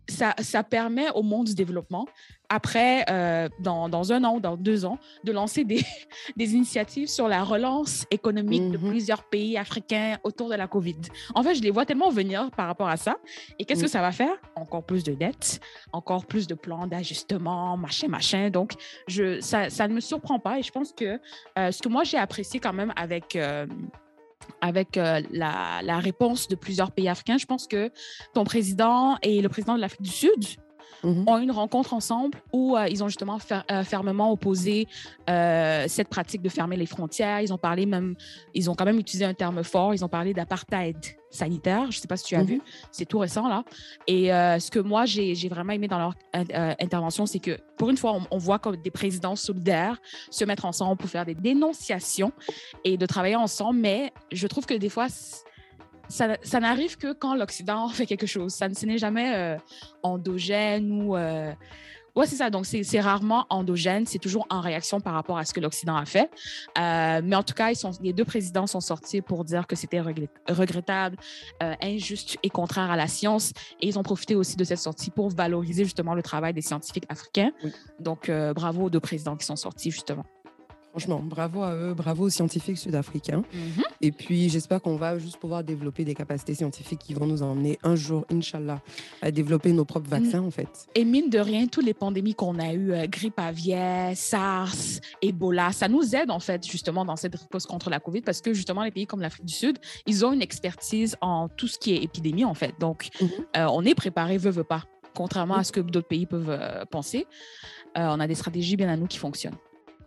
[0.08, 2.06] ça, ça, permet au monde du développement
[2.50, 5.82] après, euh, dans, dans, un an ou dans deux ans, de lancer des,
[6.38, 8.90] des initiatives sur la relance économique de mhm.
[8.90, 10.98] plusieurs pays africains autour de la COVID.
[11.34, 13.18] En fait, je les vois tellement venir par rapport à ça.
[13.60, 14.36] Et qu'est-ce que ça va faire?
[14.56, 15.60] Encore plus de dettes,
[15.92, 18.50] encore plus de plans d'ajustement, machin, machin.
[18.50, 18.74] Donc,
[19.08, 20.60] je, ça, ça, ne me surprend pas.
[20.60, 21.20] Et je pense que
[21.58, 23.36] euh, ce que moi, j'ai apprécié quand même avec...
[23.36, 23.66] Euh,
[24.62, 27.38] avec la, la, réponse de plusieurs pays africains.
[27.38, 27.92] Je pense que
[28.34, 30.46] ton président et le président de l'Afrique du Sud
[31.04, 31.24] Mhm.
[31.28, 34.88] ont une rencontre ensemble où euh, ils ont justement euh, fermement opposé
[35.30, 37.42] euh, cette pratique de fermer les frontières.
[37.42, 38.16] Ils ont parlé même,
[38.54, 40.98] ils ont quand même utilisé un terme fort, ils ont parlé d'apartheid
[41.30, 41.92] sanitaire.
[41.92, 42.48] Je ne sais pas si tu as mhm.
[42.48, 42.62] vu,
[42.92, 43.64] c'est tout récent là.
[44.08, 46.16] Et ce que moi, j'ai vraiment aimé dans leur
[46.80, 50.00] intervention, c'est que pour une fois, on, on, voit comme des présidents solidaires
[50.32, 52.32] se mettre ensemble pour faire des dénonciations
[52.86, 53.80] et de travailler ensemble.
[53.80, 55.08] Mais je trouve que des fois,
[56.10, 58.54] ça, n'arrive que quand l'Occident fait quelque chose.
[58.54, 59.58] Ça ne n'est jamais euh,
[60.04, 61.16] endogène ou...
[61.16, 61.54] Euh...
[62.16, 62.50] Ouais, c'est ça.
[62.50, 64.06] Donc, c'est rarement endogène.
[64.06, 66.32] C'est toujours en réaction par rapport à ce que l'Occident a fait.
[66.78, 69.76] Euh, mais en tout cas, ils sont, les deux présidents sont sortis pour dire que
[69.76, 71.18] c'était regrettable,
[71.62, 73.52] euh, injuste et contraire à la science.
[73.82, 77.06] Et ils ont profité aussi de cette sortie pour valoriser justement le travail des scientifiques
[77.10, 77.52] africains.
[78.00, 80.24] Donc, bravo aux deux présidents qui sont sortis justement.
[80.96, 83.44] Franchement, bravo à eux, bravo aux scientifiques sud-africains.
[83.54, 83.84] Mhm.
[84.00, 87.78] Et puis, j'espère qu'on va juste pouvoir développer des capacités scientifiques qui vont nous emmener
[87.84, 88.80] un jour, Inch'Allah,
[89.22, 90.88] à développer nos propres vaccins, en fait.
[90.96, 95.74] Et mine de rien, toutes les pandémies qu'on a eues, euh, grippe aviaire, SARS, Ebola,
[95.74, 98.82] ça nous aide, en fait, justement, dans cette réponse contre la COVID, parce que, justement,
[98.86, 102.02] les pays comme l'Afrique du Sud, ils ont une expertise en tout ce qui est
[102.04, 102.74] épidémie, en fait.
[102.80, 103.30] Donc, mhm.
[103.58, 106.86] euh, on est préparé, veut, veut pas, contrairement à ce que d'autres pays peuvent euh,
[106.86, 107.28] penser.
[107.96, 109.58] on a des stratégies bien à nous qui fonctionnent.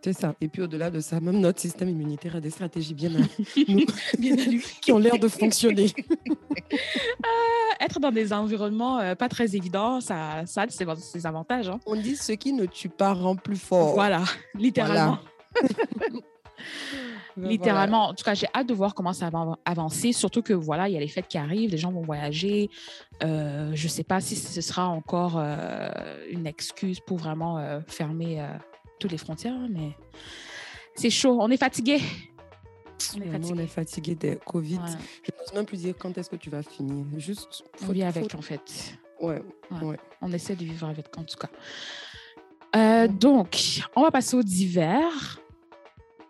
[0.03, 0.35] C'est ça.
[0.41, 3.19] Et puis au-delà de ça, même notre système immunitaire a des stratégies bien à
[3.69, 3.87] nous,
[4.19, 4.63] bien à lui.
[4.81, 5.87] qui ont l'air de fonctionner.
[6.71, 11.69] Euh, être dans des environnements euh, pas très évidents, ça, ça a ses, avantages.
[11.69, 11.81] Hein.
[11.87, 13.95] On dit ce qui ne tue pas rend plus fort.
[13.95, 14.23] Voilà,
[14.55, 15.19] littéralement.
[17.37, 18.09] Littéralement.
[18.09, 20.13] En tout cas, j'ai hâte de voir comment ça va avancer.
[20.13, 22.69] Surtout que voilà, il y a les fêtes qui arrivent, les gens vont voyager.
[23.23, 25.39] Euh, je ne sais pas si ce sera encore
[26.31, 28.45] une excuse pour vraiment fermer
[28.99, 29.97] toutes les frontières, mais
[30.95, 31.39] c'est chaud.
[31.41, 32.01] On est fatigué.
[33.17, 33.53] On est fatigué.
[33.55, 34.81] On est fatigué de Covid.
[35.23, 37.07] Je ne peux même plus dire quand est-ce que tu vas finir.
[37.17, 37.65] Juste.
[37.77, 38.99] Faut, on vit avec, en fait.
[39.21, 39.43] Ouais,
[39.83, 39.97] ouais.
[40.21, 41.49] On essaie de vivre avec, en tout cas.
[42.77, 45.41] Euh, donc, on va passer au d'hiver.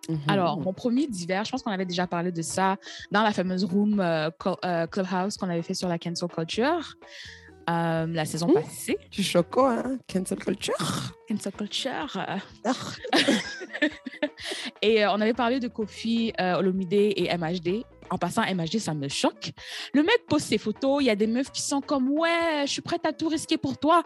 [0.09, 0.19] Mhm.
[0.29, 2.77] Alors, mon premier d'hiver, je pense qu'on avait déjà parlé de ça
[3.11, 4.31] dans la fameuse room euh,
[4.65, 6.97] euh, Clubhouse qu'on avait fait sur la cancel culture.
[7.69, 8.97] Euh, la saison passée.
[9.11, 9.99] Tu choco, hein?
[10.11, 11.15] Cancel culture.
[11.29, 12.17] Cancel culture.
[12.17, 12.39] Ah.
[14.83, 17.85] et euh, on avait parlé de Kofi euh, Olomide et MHD.
[18.11, 19.53] En passant, MHD, ça me choque.
[19.93, 22.73] Le mec pose ses photos, il y a des meufs qui sont comme Ouais, je
[22.73, 24.03] suis prête à tout risquer pour toi.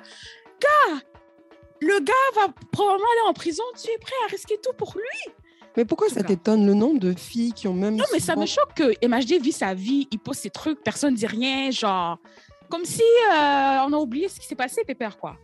[0.60, 0.98] Gars,
[1.80, 5.32] le gars va probablement aller en prison, tu es prêt à risquer tout pour lui?
[5.76, 7.96] Mais pourquoi ça t'étonne le nombre de filles qui ont même.
[7.96, 11.12] Non, mais ça me choque que MHD vit sa vie, il pose ses trucs, personne
[11.12, 12.18] ne dit rien, genre.
[12.72, 15.36] Comme si euh, on a oublié ce qui s'est passé, Pépère, quoi.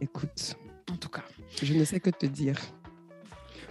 [0.00, 0.56] Écoute.
[0.90, 1.22] En tout cas.
[1.62, 2.58] Je ne sais que te dire.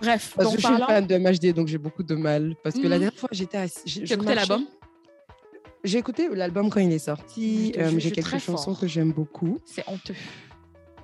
[0.01, 0.33] Bref.
[0.37, 2.55] Parce que je suis fan de MHD, donc j'ai beaucoup de mal.
[2.63, 3.01] Parce que la mhm.
[3.01, 4.05] dernière fois, j'étais assise.
[4.05, 4.65] J'ai écouté l'album?
[5.83, 7.73] J'ai écouté l'album quand il est sorti.
[7.77, 9.59] Euh, j'ai quelques chansons que j'aime beaucoup.
[9.65, 10.15] C'est honteux.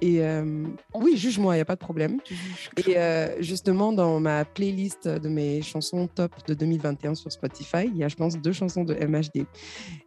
[0.01, 2.19] Et euh, oui, juge-moi, il n'y a pas de problème.
[2.77, 7.97] Et euh, justement, dans ma playlist de mes chansons top de 2021 sur Spotify, il
[7.97, 9.45] y a, je pense, deux chansons de MHD.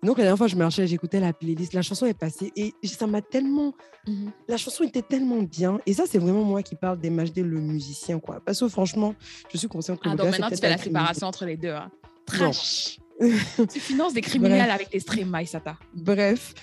[0.03, 3.07] Donc, la dernière fois, je marchais, j'écoutais la playlist, la chanson est passée et ça
[3.07, 3.75] m'a tellement.
[4.07, 4.31] Mhm.
[4.49, 5.79] La chanson était tellement bien.
[5.87, 8.41] Et ça, c'est vraiment moi qui parle d'MHD, le musicien, quoi.
[8.45, 9.15] Parce que franchement,
[9.53, 10.09] je suis consciente que.
[10.09, 11.71] Ah, donc maintenant, tu fais la séparation entre les deux.
[11.71, 11.91] Hein.
[12.27, 12.99] Trash.
[13.73, 15.77] tu finances des criminels avec tes streams, Maïsata.
[15.95, 16.55] Bref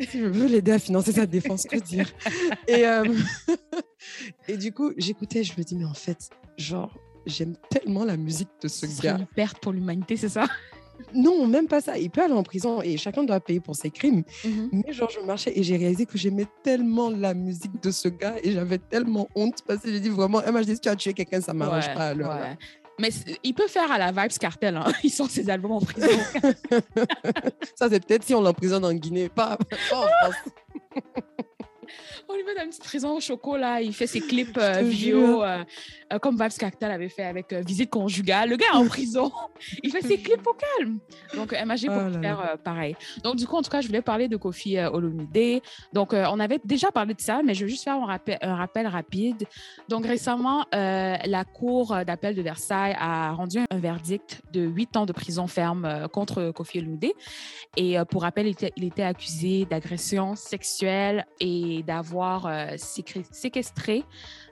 [0.00, 2.10] je veux l'aider à financer sa défense, que dire.
[2.68, 3.04] Et, euh,
[4.48, 8.48] et du coup, j'écoutais, je me dis, mais en fait, genre, j'aime tellement la musique
[8.62, 9.16] de ce, Ce gars.
[9.18, 10.46] une perte pour l'humanité, c'est ça?
[11.14, 11.98] Non, même pas ça.
[11.98, 14.22] Il peut aller en prison et chacun doit payer pour ses crimes.
[14.44, 14.82] Mhm.
[14.86, 18.36] Mais genre, je marchais et j'ai réalisé que j'aimais tellement la musique de ce gars
[18.42, 21.40] et j'avais tellement honte parce que j'ai dit vraiment, MHD, si tu as tué quelqu'un,
[21.40, 22.08] ça m'arrange Ouais, pas.
[22.08, 22.56] Alors, ouais.
[22.98, 23.10] Mais
[23.42, 24.76] il peut faire à la Vibes Cartel.
[24.76, 24.92] Hein.
[25.04, 26.08] Ils sortent ses albums en prison.
[27.74, 29.58] Ça, c'est peut-être si on l'emprisonne en Guinée, pas,
[29.90, 30.34] pas en France.
[32.28, 33.80] On lui met dans une petite prison au choco, là.
[33.80, 35.64] Il fait ses clips euh, vidéo euh,
[36.12, 38.50] euh, comme Vibes Cartel avait fait avec euh, Visite conjugale.
[38.50, 39.30] Le gars est en prison.
[39.82, 40.98] Il fait ses clips au calme.
[41.34, 42.96] Donc, Oh pour là faire pareil.
[43.22, 45.62] Donc, du coup, en tout cas, je voulais parler de Kofi Olomide.
[45.92, 48.54] Donc, on avait déjà parlé de ça, mais je veux juste faire un rappel, un
[48.54, 49.44] rappel rapide.
[49.88, 55.12] Donc, récemment, la Cour d'appel de Versailles a rendu un verdict de huit ans de
[55.12, 57.12] prison ferme contre Kofi Olomide.
[57.76, 64.04] Et pour rappel, il était, il était accusé d'agression sexuelle et d'avoir euh, séquestré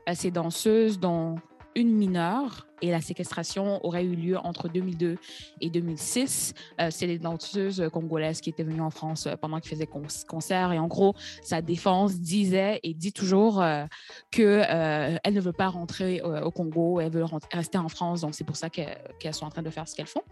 [0.09, 1.37] euh, ces danseuses, dont
[1.75, 2.67] une mineure.
[2.83, 5.17] Et la séquestration aurait eu lieu entre 2002
[5.61, 6.55] et 2006.
[6.81, 10.03] Euh, C'est les danseuses congolaises qui étaient venues en France euh, pendant qu'ils faisaient con
[10.29, 10.73] concert.
[10.73, 13.85] Et en gros, sa défense disait et dit toujours euh,
[14.31, 18.21] qu'elle ne veut pas rentrer euh, au Congo, elle veut rester en France.
[18.23, 20.23] Donc, c'est pour ça qu'elles sont en train de faire ce qu'elles font.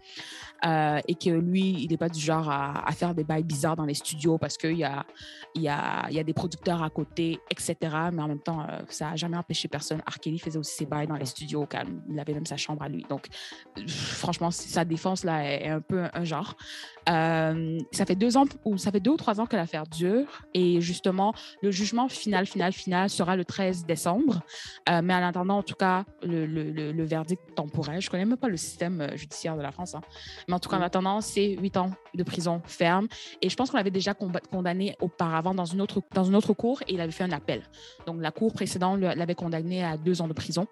[0.65, 3.75] Euh, et que lui, il n'est pas du genre à, à faire des bails bizarres
[3.75, 5.05] dans les studios parce qu'il y a,
[5.55, 7.75] il y, a, il y a des producteurs à côté, etc.
[8.11, 10.01] Mais en même temps, euh, ça n'a jamais empêché personne.
[10.07, 10.19] R.
[10.19, 12.01] Kelly faisait aussi ses bails dans les studios calme.
[12.09, 13.05] Il avait même sa chambre à lui.
[13.09, 13.27] Donc,
[13.87, 16.55] franchement, sa défense là est, un peu un, genre.
[17.09, 20.43] Euh, ça fait deux ans ou ça fait deux ou trois ans que l'affaire dure.
[20.53, 24.41] Et justement, le jugement final, final, final sera le 13 décembre.
[24.89, 28.25] Euh, mais en attendant, en tout cas, le, le, le, le verdict temporel, je connais
[28.25, 30.01] même pas le système euh, judiciaire de la France, hein.
[30.47, 30.83] mais en tout cas, en Mm.
[30.83, 33.07] attendant, c'est huit ans de prison ferme.
[33.41, 36.81] Et je pense qu'on l'avait déjà condamné auparavant dans une, autre, dans une autre cour
[36.87, 37.63] et il avait fait un appel.
[38.05, 40.67] Donc, la cour précédente l'avait condamné à deux ans de prison.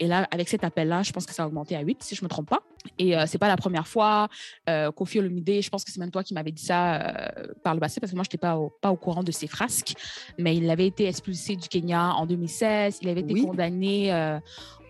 [0.00, 2.22] Et là, avec cet appel-là, je pense que ça a augmenté à 8, si je
[2.22, 2.60] ne me trompe pas.
[2.98, 4.28] Et euh, c'est pas la première fois.
[4.68, 7.74] Euh, Kofi Olomide, je pense que c'est même toi qui m'avais dit ça euh, par
[7.74, 9.94] le passé, parce que moi, je n'étais pas au, pas au courant de ces frasques.
[10.38, 12.98] Mais il avait été expulsé du Kenya en 2016.
[13.02, 13.42] Il avait été Oui.
[13.46, 14.38] condamné euh,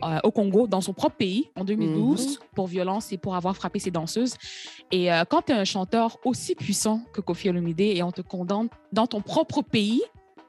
[0.02, 3.78] euh, au Congo, dans son propre pays, en 2012, pour violence et pour avoir frappé
[3.78, 4.34] ses danseuses.
[4.90, 8.68] Et quand tu es un chanteur aussi puissant que Kofi Olomide et on te condamne
[8.92, 10.02] dans ton propre pays,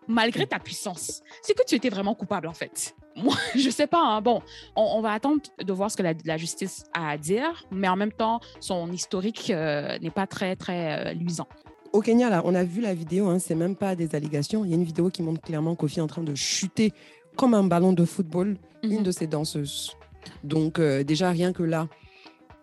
[0.07, 2.95] malgré ta puissance, c'est que tu étais vraiment coupable, en fait.
[3.15, 4.01] Moi, je sais pas.
[4.03, 4.21] hein.
[4.21, 4.41] Bon,
[4.75, 7.87] on, on va attendre de voir ce que la, la justice a à dire, mais
[7.87, 11.47] en même temps, son historique euh, n'est pas très, très euh, luisant.
[11.93, 14.65] Au Kenya, là, on a vu la vidéo, hein, c'est même pas des allégations.
[14.65, 16.91] Il y a une vidéo qui montre clairement Kofi en train de chuter
[17.37, 19.03] comme un ballon de football une Mhm.
[19.03, 19.95] de ses danseuses.
[20.43, 21.87] Donc, euh, déjà, rien que là,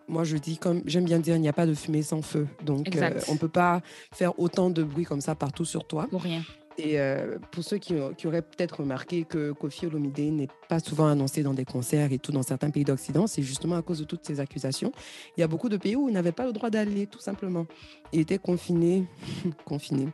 [0.07, 2.47] moi, je dis, comme j'aime bien dire, il n'y a pas de fumée sans feu.
[2.63, 6.07] Donc, euh, on ne peut pas faire autant de bruit comme ça partout sur toi.
[6.11, 6.41] Pour rien.
[6.77, 11.07] Et euh, pour ceux qui, qui auraient peut-être remarqué que Kofi Olomide n'est pas souvent
[11.07, 14.05] annoncé dans des concerts et tout dans certains pays d'Occident, c'est justement à cause de
[14.05, 14.91] toutes ces accusations.
[15.37, 17.67] Il y a beaucoup de pays où il n'avait pas le droit d'aller, tout simplement.
[18.11, 19.05] Il était confiné,
[19.65, 20.07] confiné,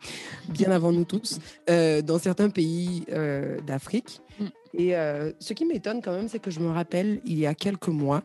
[0.49, 4.21] bien avant nous tous, euh, dans certains pays euh, d'Afrique.
[4.39, 4.45] Mm.
[4.73, 4.93] Et
[5.39, 8.21] ce qui m'étonne quand même, c'est que je me rappelle, il y a quelques mois,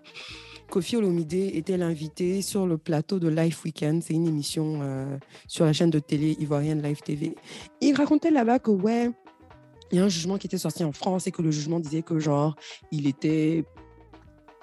[0.71, 4.03] Kofi Olomide était l'invité sur le plateau de Life Weekend?
[4.03, 7.37] C'est une émission euh, sur la chaîne de télé ivoirienne Live TV.
[7.81, 9.11] Il racontait là-bas que, ouais,
[9.93, 12.03] il y a un jugement qui était sorti en France et que le jugement disait
[12.03, 12.57] que, genre,
[12.91, 13.65] il était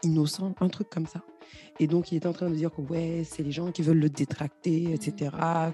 [0.04, 1.22] innocent, un truc comme ça.
[1.80, 4.00] Et donc, il était en train de dire que, ouais, c'est les gens qui veulent
[4.00, 5.32] le détracter, etc.,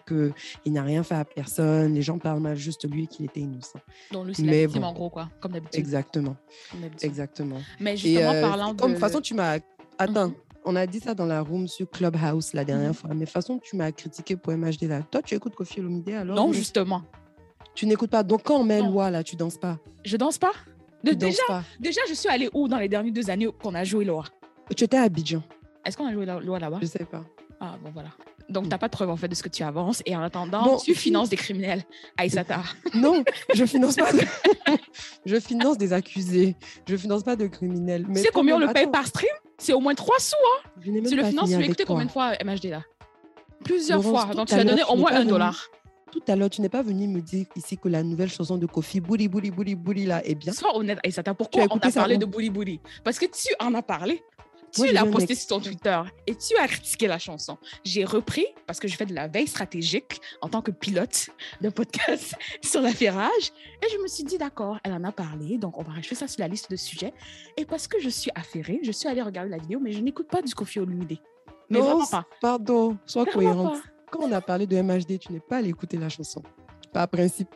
[0.08, 3.26] qu'il n'a rien fait à personne, les gens parlent mal juste de lui et qu'il
[3.26, 3.80] était innocent.
[4.12, 4.88] Donc, lui, c'est la Mais victime, bon.
[4.90, 5.80] en gros, quoi, comme d'habitude.
[5.80, 6.36] Exactement,
[6.72, 7.10] Comme d'habitude.
[7.10, 7.58] exactement.
[7.80, 8.80] Mais Et justement, euh, parlant de...
[8.80, 9.58] comme de toute façon, tu m'as.
[10.00, 10.36] Attends, Mhm.
[10.66, 12.94] on a dit ça dans la room sur Clubhouse la dernière Mhm.
[12.94, 15.02] fois, mais de toute façon, tu m'as critiqué pour MHD là.
[15.10, 17.02] Toi, tu écoutes Kofi Olomide alors Non, mais justement.
[17.76, 18.24] Tu n'écoutes pas.
[18.24, 19.78] Donc, quand on met loi là, tu danses pas.
[20.04, 20.52] Je danse pas.
[21.04, 21.64] De- Tu danses déjà, pas.
[21.80, 24.24] déjà, je suis allée où dans les dernières deux années qu'on a joué Loa
[24.76, 25.44] Tu étais à Abidjan.
[25.86, 26.80] Est-ce qu'on a joué Loa là-bas?
[26.82, 27.24] Je sais pas.
[27.60, 28.10] Ah, bon, voilà.
[28.50, 30.02] Donc, tu n'as pas de preuve, en fait, de ce que tu avances.
[30.06, 31.84] Et en attendant, tu finances des criminels.
[32.18, 32.62] Aïssata.
[32.96, 34.12] Non, je finance pas.
[34.12, 34.20] de-
[35.26, 36.56] je finance des accusés.
[36.88, 38.06] Je finance pas de criminels.
[38.14, 39.30] Tu sais combien on le paye par stream?
[39.58, 40.36] C'est au moins 3 sous.
[40.36, 42.84] Hein tu le finances, tu l'as écouté combien de fois, MHD, là?
[43.64, 44.36] Plusieurs Laurence, fois.
[44.36, 45.68] Donc, tu as donné au moins un dollar.
[46.12, 48.66] Tout à l'heure, tu n'es pas venu me dire ici que la nouvelle chanson de
[48.66, 50.54] Kofi, Bouli Bouli Bouli Bouli là, est bien.
[50.54, 51.32] Sois honnête, Aïssata.
[51.32, 52.80] Tu Pourquoi on ça parlé de Bouli Bouli?
[53.04, 54.24] Parce que tu en as parlé.
[54.74, 57.58] Tu l'as posté sur ton Twitter et tu as critiqué la chanson.
[57.84, 61.30] J'ai repris parce que je fais de la veille stratégique en tant que pilote
[61.62, 63.52] de podcast sur l'affairage.
[63.84, 66.28] Et je me suis dit, d'accord, elle en a parlé, donc on va rajouter ça
[66.28, 67.14] sur la liste de sujets.
[67.58, 70.28] Et parce que je suis affairée, je suis allée regarder la vidéo, mais je n'écoute
[70.28, 71.18] pas du Kofi Olomide.
[71.70, 72.26] Mais Non, vraiment pas.
[72.42, 73.82] Pardon, sois Vraiment cohérente.
[73.82, 73.90] pas.
[74.12, 76.42] Quand on a parlé de MHD, tu n'es pas allé écouter la chanson.
[76.94, 77.50] Par principe.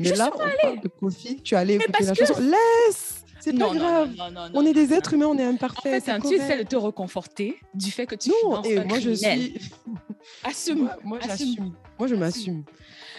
[0.00, 2.40] Mais Je là, on parle de Kofi, tu es allé écouter la que- chanson.
[2.42, 4.10] Laisse C'est pas grave.
[4.54, 6.08] on est des êtres humains, on est imparfaits.
[6.08, 9.10] En fait, tu essaies de te reconforter du fait que tu non, et moi je
[9.10, 9.54] suis.
[10.44, 10.90] Assume.
[11.02, 11.74] Moi, j'assume.
[11.98, 12.64] Moi, je m'assume.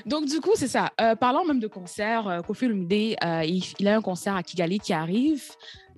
[0.08, 0.92] Donc, du coup, c'est ça.
[1.00, 4.42] Euh, parlant même de concert, euh, Kofi Olomide, euh, il, il, a un concert à
[4.42, 5.52] Kigali qui arrive.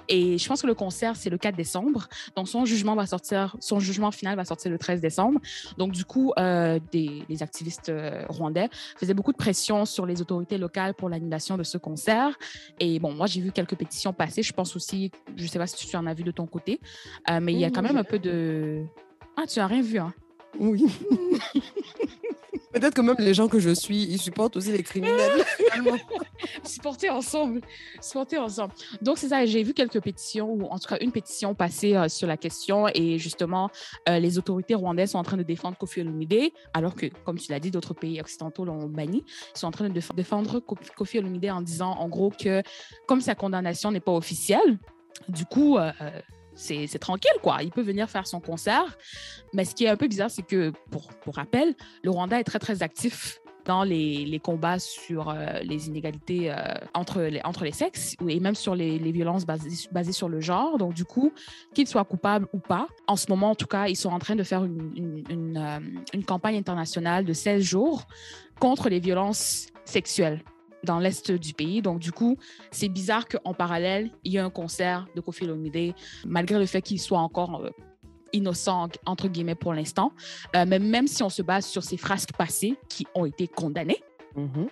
[0.09, 2.07] Et je pense que le concert, c'est le 4 décembre.
[2.35, 5.39] Donc, son jugement va sortir, son jugement final va sortir le 13 décembre.
[5.77, 10.21] Donc, du coup, euh, des, les activistes euh, rwandais faisaient beaucoup de pression sur les
[10.21, 12.37] autorités locales pour l'annulation de ce concert.
[12.79, 14.43] Et bon, moi, j'ai vu quelques pétitions passer.
[14.43, 16.79] Je pense aussi, je ne sais pas si tu en as vu de ton côté,
[17.29, 18.83] euh, mais il y a quand même un peu de...
[19.35, 20.13] Ah, tu n'as rien vu, hein?
[20.59, 20.85] Oui.
[22.79, 25.43] Peut-être que même les gens que je suis, ils supportent aussi les criminels.
[26.63, 27.61] Supporter ensemble.
[28.01, 28.73] Supporter ensemble.
[29.01, 29.45] Donc, c'est ça.
[29.45, 32.87] J'ai vu quelques pétitions, ou en tout cas une pétition passer euh, sur la question.
[32.93, 33.69] Et justement,
[34.09, 37.51] euh, les autorités rwandaises sont en train de défendre Kofi Olomide, alors que, comme tu
[37.51, 39.23] l'as dit, d'autres pays occidentaux l'ont banni.
[39.55, 42.61] Ils sont en train de défendre Kofi Olomide en disant, en gros, que
[43.07, 44.77] comme sa condamnation n'est pas officielle,
[45.29, 45.91] du coup, euh,
[46.57, 47.61] c'est tranquille, quoi.
[47.61, 48.97] Il peut venir faire son concert.
[49.53, 52.43] Mais ce qui est un peu bizarre, c'est que, pour, pour rappel, le Rwanda est
[52.43, 56.55] très, très actif dans les, les combats sur euh, les inégalités euh,
[56.93, 60.39] entre, les, entre les sexes et même sur les, les violences basées, basées, sur le
[60.39, 60.77] genre.
[60.77, 61.33] Donc, du coup,
[61.73, 64.35] qu'ils soient coupables ou pas, en ce moment, en tout cas, ils sont en train
[64.35, 65.79] de faire une, une, une, euh,
[66.13, 68.07] une campagne internationale de 16 jours
[68.59, 70.41] contre les violences sexuelles
[70.87, 71.81] dans l'est du pays.
[71.81, 72.37] Donc, du coup,
[72.71, 75.93] c'est bizarre qu'en parallèle, il y ait un concert de Kofi Olomide,
[76.25, 77.69] malgré le fait qu'il soit encore euh,
[78.33, 80.11] innocent, entre guillemets, pour l'instant.
[80.55, 84.01] Euh, mais même si on se base sur ces frasques passées qui ont été condamnées,
[84.35, 84.67] mm-hmm.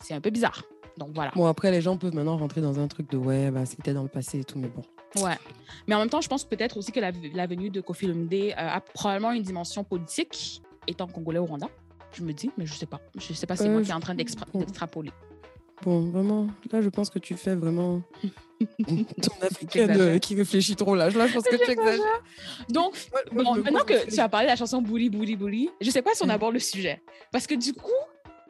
[0.00, 0.64] c'est un peu bizarre.
[0.98, 1.32] Donc, voilà.
[1.34, 4.02] Bon, après, les gens peuvent maintenant rentrer dans un truc de ouais, bah, c'était dans
[4.02, 4.82] le passé et tout, mais bon.
[5.22, 5.36] Ouais.
[5.86, 8.32] Mais en même temps, je pense peut-être aussi que la, la, venue de Kofi Olomide
[8.34, 11.68] euh, a probablement une dimension politique, étant congolais au Rwanda.
[12.12, 13.00] Je me dis, mais je sais pas.
[13.16, 15.10] Je sais pas, c'est euh, moi qui est en train d'extrapoler.
[15.82, 18.02] Bon, vraiment, là, je pense que tu fais vraiment
[18.60, 20.94] ton africaine qui réfléchit trop.
[20.94, 22.22] Là, là je pense que tu exagères.
[22.68, 22.94] Donc,
[23.32, 26.14] bon, maintenant que tu as parlé de la chanson Bouli, Bouli, Bouli, je sais pas
[26.14, 27.02] si on aborde le sujet.
[27.32, 27.90] Parce que du coup,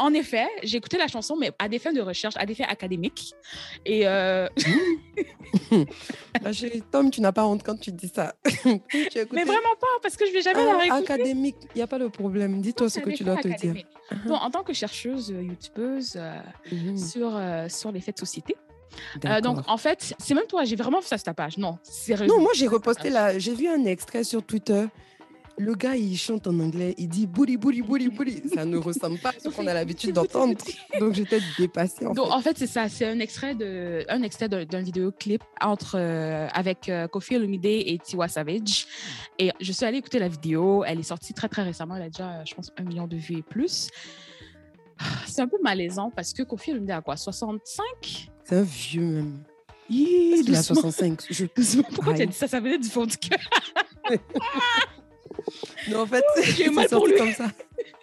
[0.02, 2.66] en effet, j'ai écouté la chanson, mais à des fins de recherche, à des fins
[2.68, 3.34] académiques.
[3.86, 4.06] Et.
[4.06, 4.48] Euh...
[6.90, 8.34] Tom, tu n'as pas honte quand tu dis ça.
[8.64, 11.12] Mais vraiment pas, parce que je ne vais jamais la réécouter.
[11.12, 12.60] Académique, il n'y a pas de problème.
[12.60, 13.74] Dis-toi ce que tu dois te dire.
[14.26, 16.38] Bon, en tant que chercheuse, euh, youtubeuse euh,
[16.70, 16.98] mhm.
[16.98, 18.56] sur, euh, sur les faits de société,
[19.24, 21.58] euh, donc, en fait, c'est même toi, j'ai vraiment vu ça sur ta page.
[21.58, 22.36] Non, sérieusement.
[22.36, 23.38] Non, moi, j'ai reposté là.
[23.38, 24.86] J'ai vu un extrait sur Twitter
[25.58, 28.42] le gars, il chante en anglais, il dit bouli, bouli, bouli, bouli.
[28.54, 30.54] Ça ne ressemble pas à ce qu'on a l'habitude d'entendre.
[30.98, 32.06] Donc, j'étais dépassée.
[32.06, 32.32] En Donc, fait.
[32.32, 32.88] en fait, c'est ça.
[32.88, 37.98] C'est un extrait de, un extrait d'un vidéoclip entre, euh, avec euh, Kofi Olomide et
[38.02, 38.86] Tiwa Savage.
[39.38, 40.84] Et je suis allée écouter la vidéo.
[40.84, 41.96] Elle est sortie très, très récemment.
[41.96, 43.88] Elle a déjà, je pense, un million de vues et plus.
[45.26, 49.42] C'est un peu malaisant parce que Kofi Olomide a quoi 65 C'est un vieux même.
[49.90, 51.22] Il a 65.
[51.30, 51.44] Je...
[51.94, 52.48] Pourquoi tu as dit ça?
[52.48, 53.38] Ça venait du fond du cœur.
[55.88, 56.24] non, en fait,
[56.72, 57.16] mal pour lui.
[57.16, 57.50] comme ça.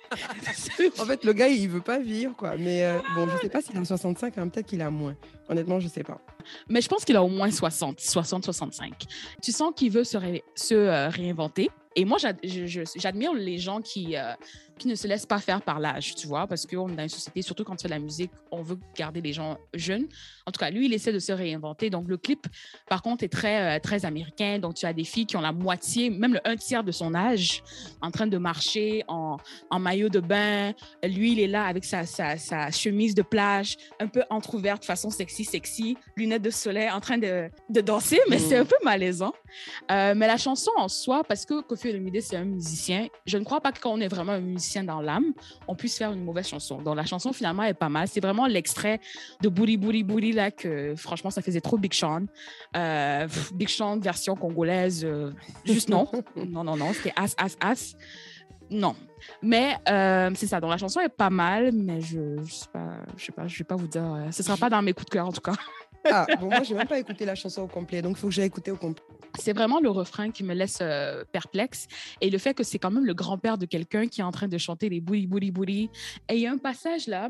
[1.00, 2.56] en fait, le gars, il veut pas vivre, quoi.
[2.58, 5.16] Mais euh, bon, je sais pas s'il a 65, hein, peut-être qu'il a moins.
[5.48, 6.20] Honnêtement, je sais pas.
[6.68, 9.06] Mais je pense qu'il a au moins 60, 60, 65.
[9.42, 11.70] Tu sens qu'il veut se, ré se euh, réinventer.
[11.96, 14.34] Et moi, j'admire les gens qui, euh,
[14.80, 17.10] qui ne se laissent pas faire par l'âge, tu vois, parce qu'on est dans une
[17.10, 20.08] société, surtout quand tu fais de la musique, on veut garder les gens jeunes.
[20.48, 21.92] En tout cas, lui, il essaie de se réinventer.
[21.92, 22.48] Donc, le clip,
[22.90, 24.58] par contre, est très, euh, très américain.
[24.58, 27.14] Donc, tu as des filles qui ont la moitié, même le un tiers de son
[27.14, 27.62] âge,
[28.02, 29.38] en train de marcher en,
[29.70, 30.74] en maillot de bain.
[31.04, 35.10] Lui, il est là avec sa, sa, sa chemise de plage, un peu entrouverte, façon
[35.10, 39.34] sexy, sexy, lunettes de soleil, en train de, de danser, mais c'est un peu malaisant.
[39.92, 43.44] Euh, mais la chanson en soi, parce que Kofi Olomide, c'est un musicien, je ne
[43.44, 45.34] crois pas que quand on est vraiment un musicien, dans l'âme,
[45.68, 46.82] on puisse faire une mauvaise chanson.
[46.82, 48.08] Donc la chanson finalement est pas mal.
[48.08, 49.00] C'est vraiment l'extrait
[49.42, 52.26] de Bouli Bouli Bouli là que franchement ça faisait trop Big Sean.
[52.76, 55.32] Euh, Big Sean version congolaise, euh,
[55.66, 56.08] juste non.
[56.36, 57.96] non, non, non, c'était as, as, as.
[58.70, 58.96] Non.
[59.42, 60.60] Mais euh, c'est ça.
[60.60, 63.58] Donc la chanson est pas mal, mais je, je sais pas, je sais pas, je
[63.58, 64.04] vais pas vous dire.
[64.32, 65.54] Ce sera pas dans mes coups de cœur en tout cas.
[66.06, 68.28] Ah, bon, moi, je n'ai même pas écouté la chanson au complet, donc il faut
[68.28, 69.04] que j'aille écouter au complet.
[69.38, 71.88] C'est vraiment le refrain qui me laisse euh, perplexe
[72.20, 74.48] et le fait que c'est quand même le grand-père de quelqu'un qui est en train
[74.48, 75.90] de chanter les bouli bouli bouli.
[76.30, 77.30] Et il y a un passage là,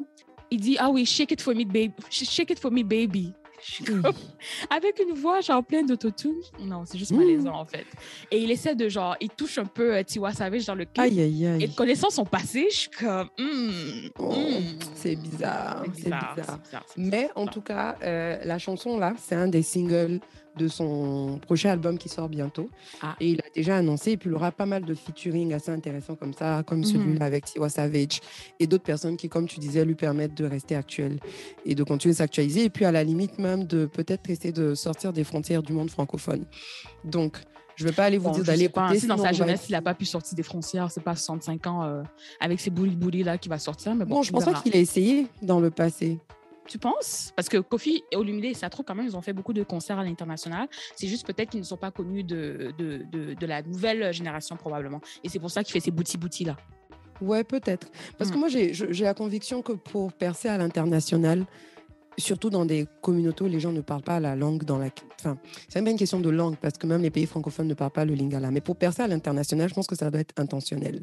[0.52, 1.94] il dit Ah oui, shake it for me, baby.
[2.10, 3.34] Shake it for me, baby.
[4.70, 6.36] avec une voix genre pleine d'autotune.
[6.60, 7.86] Non, c'est juste malaisant en fait.
[8.32, 11.00] Et il essaie de genre, il touche un peu euh, Tiwa Savage dans le clip.
[11.00, 11.64] Aïe, aïe, aïe.
[11.64, 14.80] Et connaissant son passé, je suis comme, hmm, oh, hmm.
[14.96, 16.36] c'est bizarre, c'est bizarre.
[16.36, 16.86] bizarre.
[16.98, 20.20] Mais en tout cas, euh, la chanson là, c'est un des singles
[20.58, 22.70] de son prochain album qui sort bientôt.
[23.02, 23.16] Ah.
[23.22, 26.16] Et il a déjà annoncé, et puis il aura pas mal de featuring assez intéressants
[26.16, 26.86] comme ça, comme Mhm.
[26.86, 28.20] celui-là avec Tiwa Savage
[28.60, 31.20] et d'autres personnes qui, comme tu disais, lui permettent de rester actuel
[31.66, 32.64] et de continuer de s'actualiser.
[32.66, 35.90] Et puis à la limite même de peut-être essayer de sortir des frontières du monde
[35.90, 36.46] francophone.
[37.06, 37.38] Donc,
[37.76, 39.00] je ne vais pas aller vous Bon, dire d'aller écouter.
[39.00, 41.84] si dans sa jeunesse, il n'a pas pu sortir des frontières, c'est pas 65 ans
[41.84, 42.04] euh,
[42.42, 43.96] avec ses boulis boulis là qui va sortir.
[43.96, 46.20] Mais bon, Bon, je pense pas qu'il a essayé dans le passé.
[46.70, 47.34] Tu penses?
[47.36, 49.98] Parce que Kofi et Olumide et Satro, quand même, ils ont fait beaucoup de concerts
[49.98, 50.68] à l'international.
[50.96, 54.56] C'est juste peut-être qu'ils ne sont pas connus de, de, de, de la nouvelle génération,
[54.56, 55.02] probablement.
[55.24, 56.56] Et c'est pour ça qu'il fait ces boutis-boutis là.
[57.22, 57.88] Ouais, peut-être.
[58.18, 58.40] Parce que Mm.
[58.40, 61.46] moi, j'ai la conviction que pour percer à l'international,
[62.20, 64.88] surtout dans des communautés où les gens ne parlent pas la langue dans la...
[65.20, 67.74] Enfin, c'est même pas une question de langue, parce que même les pays francophones ne
[67.74, 68.52] parlent pas le lingala.
[68.52, 71.02] Mais pour percer à l'international, je pense que ça doit être intentionnel.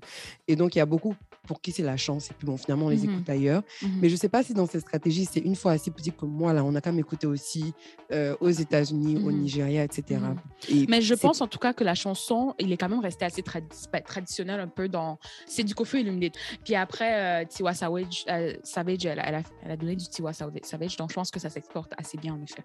[0.48, 1.14] Et donc, il y a beaucoup
[1.46, 2.30] pour qui c'est la chance.
[2.30, 3.10] Et puis, bon, finalement, on les Mhm.
[3.14, 3.62] écoute ailleurs.
[4.00, 6.30] Mais je ne sais pas si dans ces stratégies, c'est une fois assez petit comme
[6.30, 7.72] moi, là, on a quand même écouté aussi
[8.12, 9.40] euh, aux États-Unis, au Mhm.
[9.42, 10.20] Nigeria, etc.
[10.20, 10.36] Mhm.
[10.68, 13.24] Et Mais je pense en tout cas que la chanson, il est quand même resté
[13.24, 15.18] assez tradi- pas- traditionnel un peu dans.
[15.46, 16.34] C'est du Kofi Illuminate.
[16.64, 20.06] Puis après, euh, Tiwa Savage, euh, Savage elle, a- elle a, elle a donné du
[20.08, 20.60] Tiwa Savage.
[20.62, 22.64] Savage, donc je pense que ça s'exporte assez bien en effet.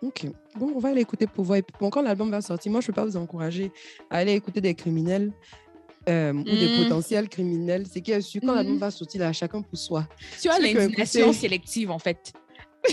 [0.00, 0.24] Ok.
[0.56, 1.58] Bon, on va aller écouter pour voir.
[1.58, 3.70] Et puis, bon, quand l'album va sortir, moi, je ne peux pas vous encourager
[4.08, 5.32] à aller écouter des criminels
[6.08, 6.82] euh, ou des Mm.
[6.84, 7.84] potentiels criminels.
[7.92, 8.54] C'est qu'il y a su, quand Mhm.
[8.54, 10.08] l'album va sortir, là, chacun pour soi.
[10.40, 12.32] Tu as l'indignation sélective en fait.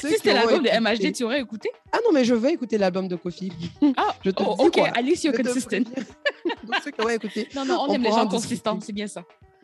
[0.00, 1.70] Si c'était l'album de MHD, tu aurais écouté?
[1.92, 3.50] Ah non, mais je veux écouter l'album de Kofi.
[3.96, 5.00] Ah, Je te oh, dis, ok, quoi.
[5.00, 5.70] least you're consistent.
[5.84, 7.48] Donc, ceux qui écouté.
[7.54, 9.22] Non, non, on, On aime les gens consistants, c'est bien ça.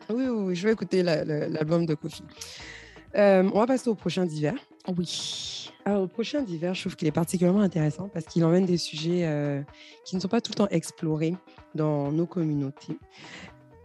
[0.09, 2.23] Oui, oui, oui, je vais écouter la- la- l'album de Kofi.
[3.15, 4.53] Euh, on va passer au prochain d'hiver.
[4.97, 5.69] Oui.
[5.85, 9.25] Alors, le prochain d'hiver, je trouve qu'il est particulièrement intéressant parce qu'il emmène des sujets
[9.25, 9.61] euh,
[10.05, 11.35] qui ne sont pas tout le temps explorés
[11.75, 12.97] dans nos communautés.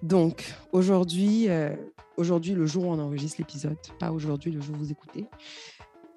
[0.03, 1.75] Donc, aujourd'hui, euh,
[2.17, 5.27] aujourd'hui, le jour où on enregistre l'épisode, pas aujourd'hui, le jour où vous écoutez,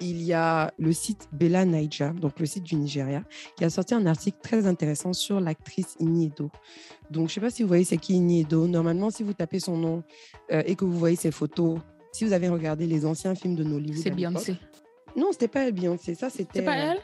[0.02, 3.24] il y a le site Bella Naija, donc le site du Nigeria,
[3.58, 6.52] qui a sorti un article très intéressant sur l'actrice Iniedo.
[7.10, 8.68] Donc, je ne sais pas si vous voyez c'est qui Iniedo.
[8.68, 10.04] Normalement, si vous tapez son nom
[10.52, 11.80] euh, et que vous voyez ses photos,
[12.12, 14.56] si vous avez regardé les anciens films de Nollywood, C'est Beyoncé.
[15.16, 16.16] non, c'était pas elle, Beyoncé.
[16.16, 16.60] Ça, c'était.
[16.60, 17.00] C'est pas euh, elle?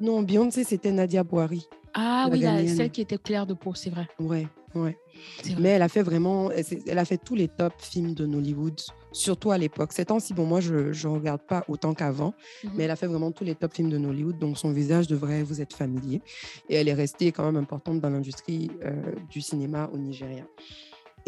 [0.00, 1.66] Non, Beyoncé, c'était Nadia Boari.
[1.94, 4.06] Ah oui, la- celle qui était claire de peau, c'est vrai.
[4.20, 4.96] Ouais, ouais.
[5.44, 5.56] vrai.
[5.58, 6.50] Mais elle a fait vraiment.
[6.52, 8.78] Elle a fait tous les top films de Nollywood,
[9.10, 9.92] surtout à l'époque.
[9.92, 12.70] Ces temps-ci, bon, moi, je ne regarde pas autant qu'avant, Mhm.
[12.76, 15.42] mais elle a fait vraiment tous les top films de Nollywood, donc son visage devrait
[15.42, 16.20] vous être familier.
[16.68, 18.92] Et elle est restée quand même importante dans l'industrie euh,
[19.30, 20.44] du cinéma au Nigeria.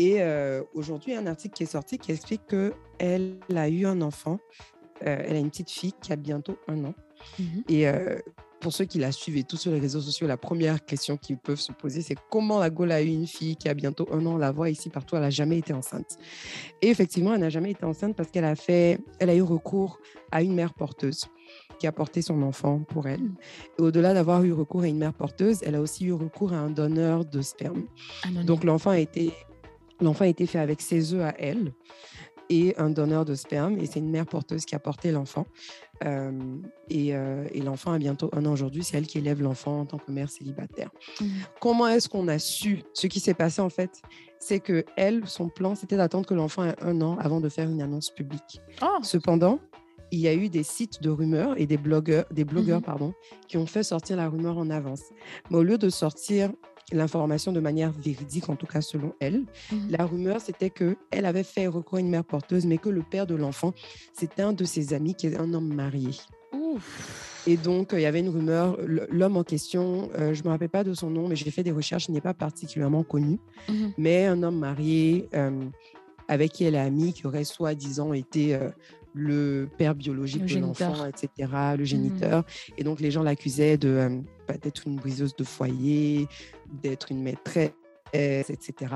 [0.00, 4.38] Et euh, aujourd'hui, un article qui est sorti qui explique qu'elle a eu un enfant.
[5.06, 6.94] Euh, elle a une petite fille qui a bientôt un an.
[7.38, 7.64] Mhm.
[7.68, 8.18] Et euh,
[8.60, 11.36] pour ceux qui la suivent et tous sur les réseaux sociaux, la première question qu'ils
[11.36, 14.24] peuvent se poser, c'est comment la Gaule a eu une fille qui a bientôt un
[14.24, 16.16] an, on la voit ici partout, elle n'a jamais été enceinte.
[16.80, 19.98] Et effectivement, elle n'a jamais été enceinte parce qu'elle a fait, elle a eu recours
[20.32, 21.26] à une mère porteuse
[21.78, 23.20] qui a porté son enfant pour elle.
[23.20, 23.36] Mm.
[23.78, 26.58] Et au-delà d'avoir eu recours à une mère porteuse, elle a aussi eu recours à
[26.58, 27.84] un donneur de sperme.
[28.46, 29.32] Donc l'enfant a été,
[30.00, 31.72] l'enfant a été fait avec ses œufs à elle
[32.52, 33.78] et un donneur de sperme.
[33.78, 35.46] Et c'est une mère porteuse qui a porté l'enfant.
[36.04, 36.32] Euh,
[36.88, 38.82] et euh, et l'enfant a bientôt un an aujourd'hui.
[38.82, 40.90] C'est elle qui élève l'enfant en tant que mère célibataire.
[41.20, 41.28] Mhm.
[41.60, 44.02] Comment est-ce qu'on a su ce qui s'est passé en fait?
[44.40, 47.68] C'est que elle, son plan, c'était d'attendre que l'enfant ait un an avant de faire
[47.68, 48.60] une annonce publique.
[48.82, 49.60] Oh, Cependant,
[50.10, 52.84] il y a eu des sites de rumeurs et des blogueurs, des blogueurs Mhm.
[52.84, 53.12] pardon,
[53.46, 55.02] qui ont fait sortir la rumeur en avance.
[55.50, 56.50] Mais au lieu de sortir
[56.92, 59.90] l'information de manière véridique, en tout cas selon elle, Mhm.
[59.90, 63.02] la rumeur c'était que elle avait fait recours à une mère porteuse, mais que le
[63.02, 63.72] père de l'enfant,
[64.12, 66.10] c'était un de ses amis qui est un homme marié.
[66.52, 67.42] ouf.
[67.46, 70.50] Et donc, euh, il y avait une rumeur, l'homme en question, euh, je ne me
[70.52, 73.38] rappelle pas de son nom, mais j'ai fait des recherches, il n'est pas particulièrement connu,
[73.68, 73.92] Mhm.
[73.96, 75.64] mais un homme marié euh,
[76.28, 78.58] avec qui elle est amie, qui aurait soi-disant été
[79.14, 82.44] le père biologique Le de l'enfant, etc., le géniteur.
[82.78, 84.20] Et donc, les gens l'accusaient de,
[84.58, 86.28] d'être une briseuse de foyer,
[86.82, 87.70] d'être une maîtresse
[88.12, 88.94] etc.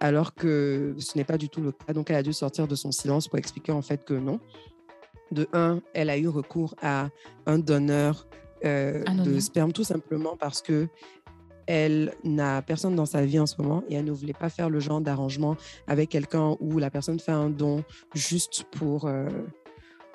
[0.00, 1.92] Alors que ce n'est pas du tout le cas.
[1.92, 4.40] Donc, elle a dû sortir de son silence pour expliquer en fait que non.
[5.30, 7.08] De un, elle a eu recours à
[7.46, 8.26] un donneur
[8.64, 10.88] euh, de sperme tout simplement parce que
[11.66, 14.68] elle n'a personne dans sa vie en ce moment et elle ne voulait pas faire
[14.68, 19.28] le genre d'arrangement avec quelqu'un où la personne fait un don juste pour euh,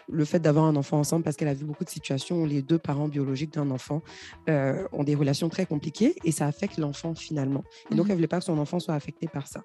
[0.10, 2.62] le fait d'avoir un enfant ensemble parce qu'elle a vu beaucoup de situations où les
[2.62, 4.02] deux parents biologiques d'un enfant
[4.50, 7.64] euh, ont des relations très compliquées et ça affecte l'enfant finalement.
[7.92, 8.12] Et donc, Mhm.
[8.12, 9.64] elle voulait pas que son enfant soit affecté par ça.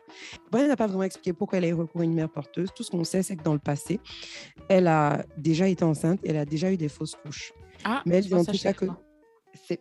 [0.50, 2.70] Brian n'a pas vraiment expliqué pourquoi elle a eu recours à une mère porteuse.
[2.74, 4.00] Tout ce qu'on sait, c'est que dans le passé,
[4.68, 7.52] elle a déjà été enceinte, elle a déjà eu des fausses couches.
[7.85, 9.00] Ah, Mais elle dit en tout cas que pas.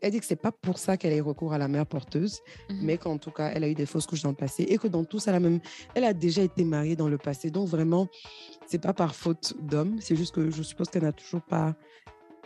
[0.01, 2.39] Elle dit que c'est pas pour ça qu'elle a eu recours à la mère porteuse,
[2.69, 2.77] Mhm.
[2.81, 4.87] mais qu'en tout cas, elle a eu des fausses couches dans le passé et que
[4.87, 5.59] dans tout ça, la même,
[5.95, 7.49] elle a déjà été mariée dans le passé.
[7.51, 8.07] Donc vraiment,
[8.67, 11.75] c'est pas par faute d'homme, c'est juste que je suppose qu'elle n'a toujours pas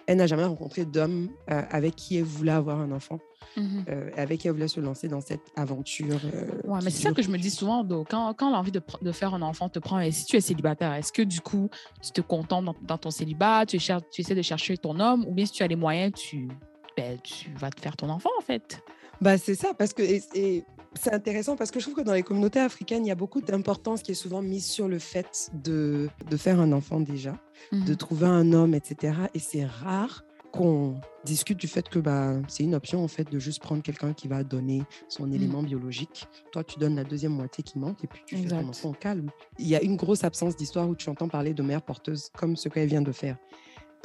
[0.08, 3.18] elle n'a jamais rencontré d'homme euh, avec qui elle voulait avoir un enfant,
[3.58, 3.86] Mhm.
[3.90, 6.20] euh, avec qui elle voulait se lancer dans cette aventure.
[6.26, 9.12] euh, Ouais, mais c'est ça que je me dis souvent, donc, quand, quand l'envie de,
[9.12, 11.72] faire un enfant te prend, et si tu es célibataire, est-ce que du coup,
[12.04, 15.34] tu te contentes dans, dans ton célibat, tu, tu essaies de chercher ton homme, ou
[15.34, 16.50] bien si tu as les moyens, tu,
[16.98, 18.82] ben, tu vas te faire ton enfant, en fait.
[19.22, 22.14] Bah, c'est ça, parce que et- et c'est intéressant parce que je trouve que dans
[22.14, 25.50] les communautés africaines, il y a beaucoup d'importance qui est souvent mise sur le fait
[25.54, 27.38] de, de faire un enfant déjà,
[27.72, 27.96] de Mhm.
[27.98, 29.14] trouver un homme, etc.
[29.34, 30.24] Et c'est rare
[30.54, 34.14] qu'on discute du fait que bah, c'est une option en fait de juste prendre quelqu'un
[34.14, 36.28] qui va donner son élément biologique.
[36.54, 38.70] Toi, tu donnes la deuxième moitié qui manque et puis tu fais ton Exact.
[38.70, 39.30] enfant calme.
[39.60, 42.56] Il y a une grosse absence d'histoire où tu entends parler de mère porteuse comme
[42.56, 43.36] ce qu'elle vient de faire.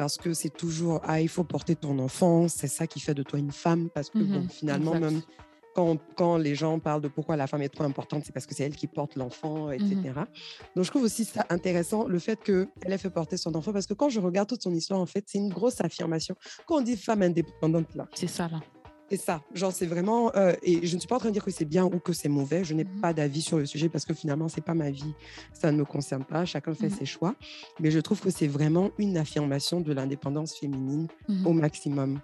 [0.00, 3.22] Parce que c'est toujours, ah, il faut porter ton enfant, c'est ça qui fait de
[3.22, 3.90] toi une femme.
[3.90, 5.10] Parce que bon, Mhm, finalement, exact.
[5.12, 5.20] même
[5.74, 8.54] quand, quand les gens parlent de pourquoi la femme est trop importante, c'est parce que
[8.54, 9.96] c'est elle qui porte l'enfant, etc.
[10.74, 13.86] Donc, je trouve aussi ça intéressant, le fait qu'elle ait fait porter son enfant, parce
[13.86, 16.34] que quand je regarde toute son histoire, en fait, c'est une grosse affirmation.
[16.66, 18.60] Quand on dit femme indépendante, là, C'est ça, là.
[19.10, 19.42] C'est ça.
[19.54, 20.30] Genre, c'est vraiment.
[20.36, 22.12] euh, et je ne suis pas en train de dire que c'est bien ou que
[22.12, 22.62] c'est mauvais.
[22.64, 23.00] Je n'ai Mhm.
[23.00, 25.14] pas d'avis sur le sujet parce que finalement, c'est pas ma vie.
[25.52, 26.44] Ça ne me concerne pas.
[26.44, 26.94] Chacun fait Mhm.
[26.96, 27.34] ses choix.
[27.80, 31.46] Mais je trouve que c'est vraiment une affirmation de l'indépendance féminine Mhm.
[31.46, 32.20] au maximum.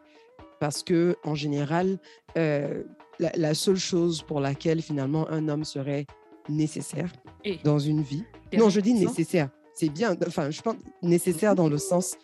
[0.61, 1.99] Parce que, en général,
[2.39, 2.82] euh,
[3.18, 6.07] la, la seule chose pour laquelle finalement un homme serait
[6.49, 7.11] nécessaire
[7.45, 8.24] Et dans une vie.
[8.57, 9.51] Non, je dis nécessaire.
[9.74, 10.16] C'est bien.
[10.26, 12.14] Enfin, je pense nécessaire dans le sens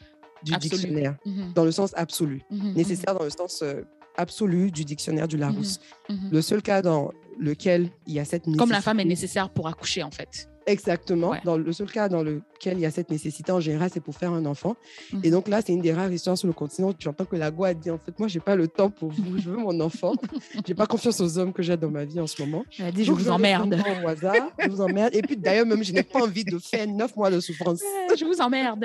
[0.44, 0.70] du Absolu.
[0.70, 1.16] dictionnaire,
[1.54, 2.42] dans le sens absolu.
[2.50, 3.82] Nécessaire dans le sens euh,
[4.16, 5.80] absolu du dictionnaire du Larousse.
[6.08, 6.30] mhm, mhm.
[6.32, 8.58] Le seul cas dans lequel il y a cette nécessité.
[8.58, 10.48] Comme la femme est nécessaire pour accoucher, en fait.
[10.66, 11.30] Exactement.
[11.30, 11.40] Ouais.
[11.44, 14.14] Dans le seul cas dans lequel il y a cette nécessité, en général, c'est pour
[14.14, 14.76] faire un enfant.
[15.12, 15.20] Mhm.
[15.24, 17.36] Et donc là, c'est une des rares histoires sur le continent où tu entends que
[17.36, 20.12] la dit en fait, moi, j'ai pas le temps pour vous, je veux mon enfant.
[20.66, 22.64] j'ai pas confiance aux hommes que j'ai dans ma vie en ce moment.
[22.78, 23.76] Elle a dit, je vous emmerde.
[24.04, 25.14] Au hasard, je vous emmerde.
[25.14, 27.80] Et puis d'ailleurs, même, je n'ai pas envie de faire neuf mois de souffrance.
[28.16, 28.84] je vous emmerde.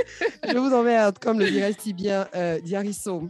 [0.48, 3.28] je vous emmerde, comme le dirait si bien euh, Diarisso.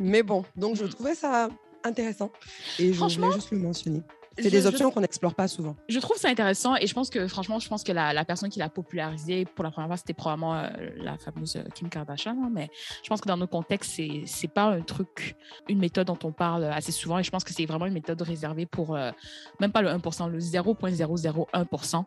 [0.00, 1.48] Mais bon, donc je trouvais ça
[1.84, 2.30] intéressant
[2.78, 4.02] et je voulais juste le mentionner.
[4.40, 5.74] C'est des options qu'on n'explore pas souvent.
[5.88, 8.50] Je trouve ça intéressant et je pense que, franchement, je pense que la, la personne
[8.50, 12.36] qui l'a popularisé pour la première fois, c'était probablement euh, la fameuse euh, Kim Kardashian.
[12.44, 12.70] hein, mais
[13.02, 15.34] je pense que dans nos contextes, c'est pas un truc,
[15.68, 17.18] une méthode dont on parle assez souvent.
[17.18, 19.10] Et je pense que c'est vraiment une méthode réservée pour euh,
[19.58, 22.04] même pas le 1%, le 0,001%.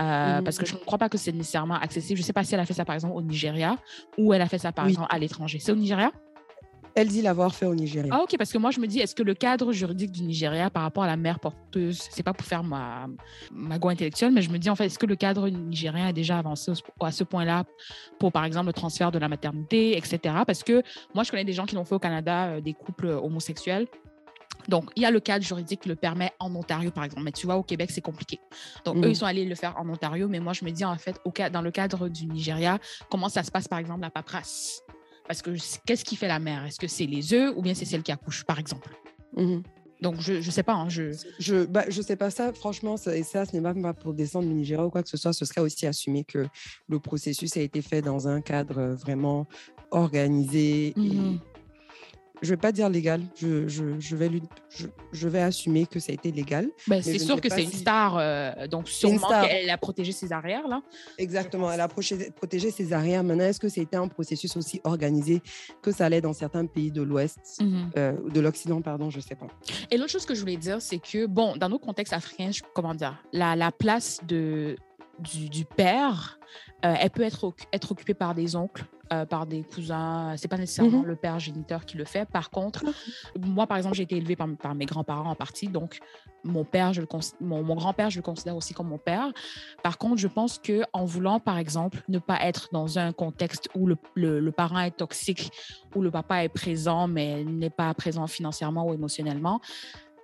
[0.00, 0.44] euh, Mhm.
[0.44, 2.16] Parce que je ne crois pas que c'est nécessairement accessible.
[2.16, 3.76] Je sais pas si elle a fait ça, par exemple, au Nigeria
[4.18, 4.92] ou elle a fait ça, par Oui.
[4.92, 5.58] exemple, à l'étranger.
[5.58, 6.12] C'est au Nigeria?
[6.94, 8.12] Elle dit l'avoir fait au Nigeria.
[8.14, 10.68] Ah, ok, parce que moi, je me dis, est-ce que le cadre juridique du Nigeria
[10.68, 13.06] par rapport à la mère porteuse, c'est pas pour faire ma,
[13.50, 16.12] ma go intellectuelle, mais je me dis, en fait, est-ce que le cadre nigérien a
[16.12, 17.64] déjà avancé au- à ce point-là
[18.18, 20.18] pour, par exemple, le transfert de la maternité, etc.
[20.46, 20.82] Parce que
[21.14, 23.86] moi, je connais des gens qui l'ont fait au Canada, euh, des couples homosexuels.
[24.68, 27.22] Donc, il y a le cadre juridique qui le permet en Ontario, par exemple.
[27.24, 28.38] Mais tu vois, au Québec, c'est compliqué.
[28.84, 30.28] Donc, eux, ils sont allés le faire en Ontario.
[30.28, 32.78] Mais moi, je me dis, en fait, au dans le cadre du Nigeria,
[33.10, 34.82] comment ça se passe, par exemple, la paperasse?
[35.26, 35.50] Parce que
[35.86, 36.64] qu'est-ce qui fait la mère?
[36.66, 38.90] Est-ce que c'est les œufs ou bien c'est celle qui accouche, par exemple?
[39.36, 39.62] Mhm.
[40.00, 40.74] Donc, je ne sais pas.
[40.74, 41.12] hein, je...
[41.38, 44.48] Je bah, je sais pas ça, franchement, ça, et ça, ce n'est pas pour descendre
[44.48, 45.32] du Nigeria ou quoi que ce soit.
[45.32, 46.46] Ce serait aussi assumé que
[46.88, 49.46] le processus a été fait dans un cadre euh, vraiment
[49.92, 50.88] organisé.
[50.88, 51.38] et- Mhm.
[52.42, 56.00] Je vais pas dire légal, je, je, je vais lui, je, je vais assumer que
[56.00, 56.68] ça a été légal.
[56.88, 58.16] Ben, c'est ne sûr que c'est une si- star.
[58.18, 59.46] euh, donc, sûrement star.
[59.48, 60.82] qu'elle a protégé ses arrières, là.
[61.18, 63.22] Exactement, elle a protégé, ses arrières.
[63.22, 65.40] Maintenant, est-ce que c'était un processus aussi organisé
[65.82, 67.62] que ça allait dans certains pays de l'Ouest,
[67.96, 69.46] euh, de l'Occident, pardon, je sais pas.
[69.90, 72.94] Et l'autre chose que je voulais dire, c'est que, bon, dans nos contextes africains, comment
[72.94, 74.76] dire, la, la place de,
[75.20, 76.38] du, du père,
[76.84, 80.34] euh, elle peut être, être occupée par des oncles, euh, par des cousins.
[80.36, 81.06] C'est pas nécessairement Mhm.
[81.06, 82.26] le père géniteur qui le fait.
[82.28, 82.84] Par contre,
[83.38, 85.98] moi, par exemple, j'ai été élevée par, par mes grands-parents en partie, donc
[86.44, 87.06] mon père, je le
[87.40, 89.30] mon, mon grand-père, je le considère aussi comme mon père.
[89.82, 93.68] Par contre, je pense que en voulant, par exemple, ne pas être dans un contexte
[93.74, 95.50] où le, le- le parent est toxique,
[95.94, 99.60] où le papa est présent mais n'est pas présent financièrement ou émotionnellement,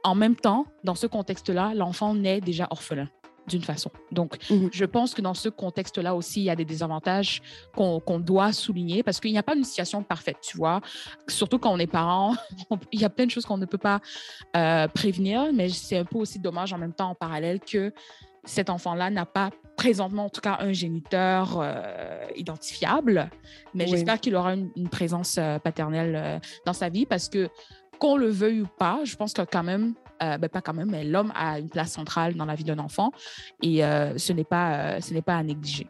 [0.05, 3.09] en même temps, dans ce contexte-là, l'enfant naît déjà orphelin
[3.49, 3.91] d'une façon.
[4.13, 4.69] Donc, Mhm.
[4.73, 7.41] je pense que dans ce contexte-là aussi, il y a des désavantages
[7.75, 10.81] qu'on doit souligner parce qu'il n'y a pas une situation parfaite, tu vois.
[11.27, 12.35] Surtout quand on est parent,
[12.71, 14.01] on- il y a plein de choses qu'on ne peut pas
[14.57, 17.93] euh, prévenir, mais c'est un peu aussi dommage en même temps en parallèle que
[18.45, 23.31] cet enfant-là n'a pas présentement, en tout cas, un géniteur euh, identifiable.
[23.75, 23.91] Mais Oui.
[23.91, 27.49] j'espère qu'il aura une, une présence euh, paternelle dans sa vie parce que
[27.99, 30.91] qu'on le veuille ou pas, je pense que quand même, euh, ben pas quand même,
[30.91, 33.11] mais l'homme a une place centrale dans la vie d'un enfant
[33.63, 35.87] et euh, ce n'est pas, euh, ce n'est pas à négliger.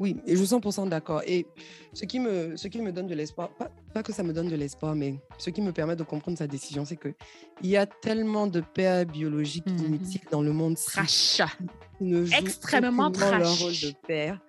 [0.00, 1.22] Oui, et je suis 100% d'accord.
[1.24, 1.46] Et
[1.92, 4.48] ce qui, me, ce qui me donne de l'espoir, pas, pas que ça me donne
[4.48, 7.14] de l'espoir, mais ce qui me permet de comprendre sa décision, c'est qu'il
[7.62, 9.84] y a tellement de pères biologiques Mhm.
[9.86, 11.40] inutiles dans le monde Trash.
[11.98, 14.40] qui ne jouent Extrêmement leur rôle de père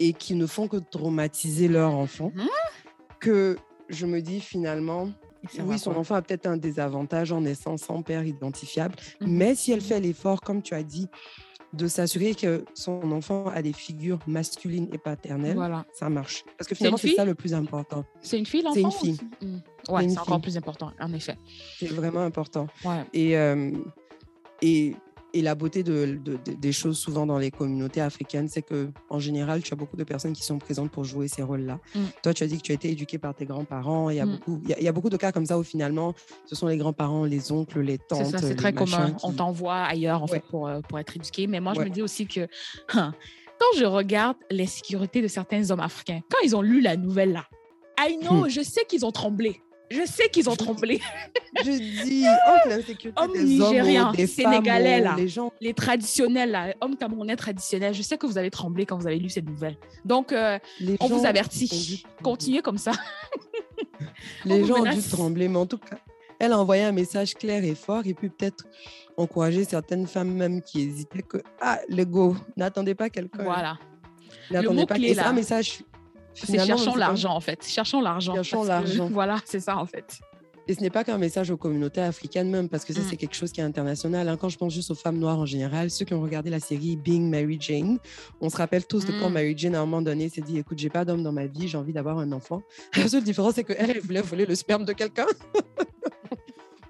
[0.00, 2.48] et qui ne font que traumatiser leur enfant, Mhm.
[3.20, 3.56] que
[3.88, 5.10] je me dis finalement,
[5.64, 9.72] oui, son enfant a peut-être un désavantage en naissant sans père identifiable, mmh mais si
[9.72, 11.08] elle fait l'effort, comme tu as dit,
[11.72, 15.84] de s'assurer que son enfant a des figures masculines et paternelles, voilà.
[15.92, 16.44] ça marche.
[16.56, 18.04] Parce que finalement, c'est ça le plus important.
[18.22, 19.28] C'est une fille, l'enfant C'est une fille.
[19.42, 19.92] Mmh.
[19.92, 21.36] Ouais, c'est encore plus important, en effet.
[21.78, 22.68] C'est vraiment important.
[22.84, 23.04] Ouais.
[23.12, 23.70] Et, euh,
[24.62, 24.96] et
[25.34, 29.62] et la beauté de, des choses souvent dans les communautés africaines, c'est que en général,
[29.62, 31.78] tu as beaucoup de personnes qui sont présentes pour jouer ces rôles-là.
[31.94, 32.00] Mm.
[32.22, 34.10] Toi, tu as dit que tu as été éduqué par tes grands-parents.
[34.10, 34.30] Il y, a mm.
[34.30, 36.14] beaucoup, il, y a, beaucoup de cas comme ça où finalement,
[36.46, 38.38] ce sont les grands-parents, les oncles, les tantes.
[38.38, 39.14] C'est très commun.
[39.22, 41.46] On t'envoie ailleurs en fait pour, euh, pour être éduqué.
[41.46, 42.48] Mais moi, je me dis aussi que
[42.94, 43.12] hein,
[43.58, 47.32] quand je regarde les sécurités de certains hommes africains, quand ils ont lu la nouvelle
[47.32, 47.44] là,
[48.00, 48.48] I know, hmm.
[48.48, 49.60] je sais qu'ils ont tremblé.
[49.90, 51.00] Je sais qu'ils ont tremblé.
[51.64, 51.70] Je
[52.04, 55.52] dis, oh, l'insécurité hommes nigériens, des sénégalais, là, les, gens...
[55.60, 59.18] les traditionnels, là, hommes camerounais traditionnels, je sais que vous avez tremblé quand vous avez
[59.18, 59.76] lu cette nouvelle.
[60.04, 60.58] Donc, euh,
[61.00, 62.04] on vous avertit.
[62.22, 62.92] Continuez comme ça.
[64.44, 65.98] les gens ont dû trembler, mais en tout cas,
[66.38, 68.64] elle a envoyé un message clair et fort et puis peut-être
[69.16, 73.42] encourager certaines femmes même qui hésitaient que, ah, le go, n'attendez pas quelqu'un.
[73.42, 73.78] Voilà.
[74.50, 74.96] N'attendez pas.
[74.98, 75.80] Et c'est un message
[76.34, 77.64] c'est cherchons l'argent, en fait.
[77.66, 78.34] Cherchons l'argent.
[78.34, 79.08] Cherchons l'argent.
[79.12, 80.20] Voilà, c'est ça, en fait.
[80.68, 83.04] Et ce n'est pas qu'un message aux communautés africaines même, parce que ça, mm.
[83.08, 84.28] c'est quelque chose qui est international.
[84.28, 84.36] Hein.
[84.36, 86.94] Quand je pense juste aux femmes noires en général, ceux qui ont regardé la série
[86.96, 87.98] Being Mary Jane,
[88.42, 89.32] on se rappelle tous de quand mm.
[89.32, 91.68] Mary Jane, à un moment donné, s'est dit, écoute, j'ai pas d'homme dans ma vie,
[91.68, 92.60] j'ai envie d'avoir un enfant.
[92.96, 95.26] La seule différence, c'est qu'elle, elle voulait voler le sperme de quelqu'un.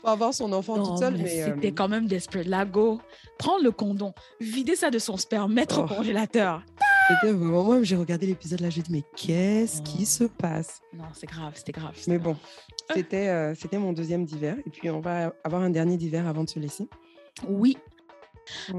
[0.00, 1.16] pour avoir son enfant toute seule.
[1.16, 2.46] Mais, c'était euh, quand même desperate.
[2.46, 3.00] Lago,
[3.38, 5.94] prendre le condom, vider ça de son sperme, mettre au oh.
[5.94, 6.62] congélateur.
[7.08, 10.82] C'était vraiment moi, j'ai regardé l'épisode là, j'ai dit mais qu'est-ce qui se passe?
[10.92, 11.94] Non, c'est grave, c'était grave.
[12.06, 12.36] Mais bon,
[12.94, 16.44] c'était euh, c'était mon deuxième d'hiver et puis on va avoir un dernier d'hiver avant
[16.44, 16.86] de se laisser.
[17.48, 17.78] Oui.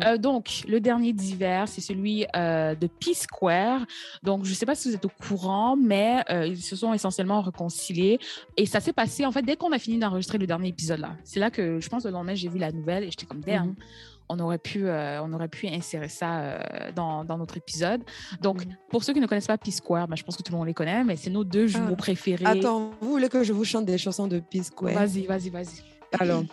[0.03, 3.86] Euh, donc, le dernier d'hiver, c'est celui euh, de Peace Square.
[4.23, 7.41] Donc, je ne sais pas si vous êtes au courant, mais ils se sont essentiellement
[7.41, 8.19] réconciliés.
[8.57, 11.15] Et ça s'est passé, en fait, dès qu'on a fini d'enregistrer le dernier épisode là.
[11.23, 13.75] C'est là que, je pense, le lendemain, j'ai vu la nouvelle et j'étais comme, damn,
[14.30, 16.59] on aurait pu, euh, on aurait pu insérer ça euh,
[16.95, 18.01] dans, dans, notre épisode.
[18.41, 18.77] Donc, mhm.
[18.89, 20.67] pour ceux qui ne connaissent pas Peace Square, ben, je pense que tout le monde
[20.67, 21.95] les connaît, mais c'est nos deux jumeaux ah.
[21.95, 22.45] préférés.
[22.45, 24.93] Attends, vous voulez que je vous chante des chansons de Peace Square?
[24.93, 25.84] Vas-y, vas-y, vas-y.
[26.19, 26.43] Alors,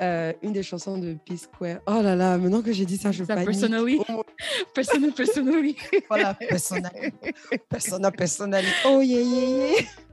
[0.00, 1.78] euh, une des chansons de Peace Square.
[1.86, 4.00] Oh là là, maintenant que j'ai dit ça, je ça, Personally.
[4.08, 4.22] Oh.
[4.74, 5.76] Personally, personally.
[6.08, 7.12] voilà, personnel.
[7.68, 8.64] Persona, personnel.
[8.86, 10.07] Oh yeah, yeah, yeah.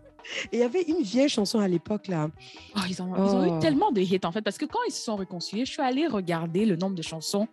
[0.52, 2.30] Et il y avait une vieille chanson à l'époque, là.
[2.76, 3.60] Oh, ils, ont, eu oh.
[3.60, 6.08] tellement de hits, en fait, parce que quand ils se sont réconciliés, je suis allée
[6.08, 7.48] regarder le nombre de chansons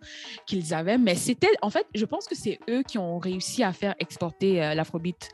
[0.45, 3.73] qu'ils avaient, mais c'était, en fait, je pense que c'est eux qui ont réussi à
[3.73, 5.29] faire exporter euh, l'afrobeat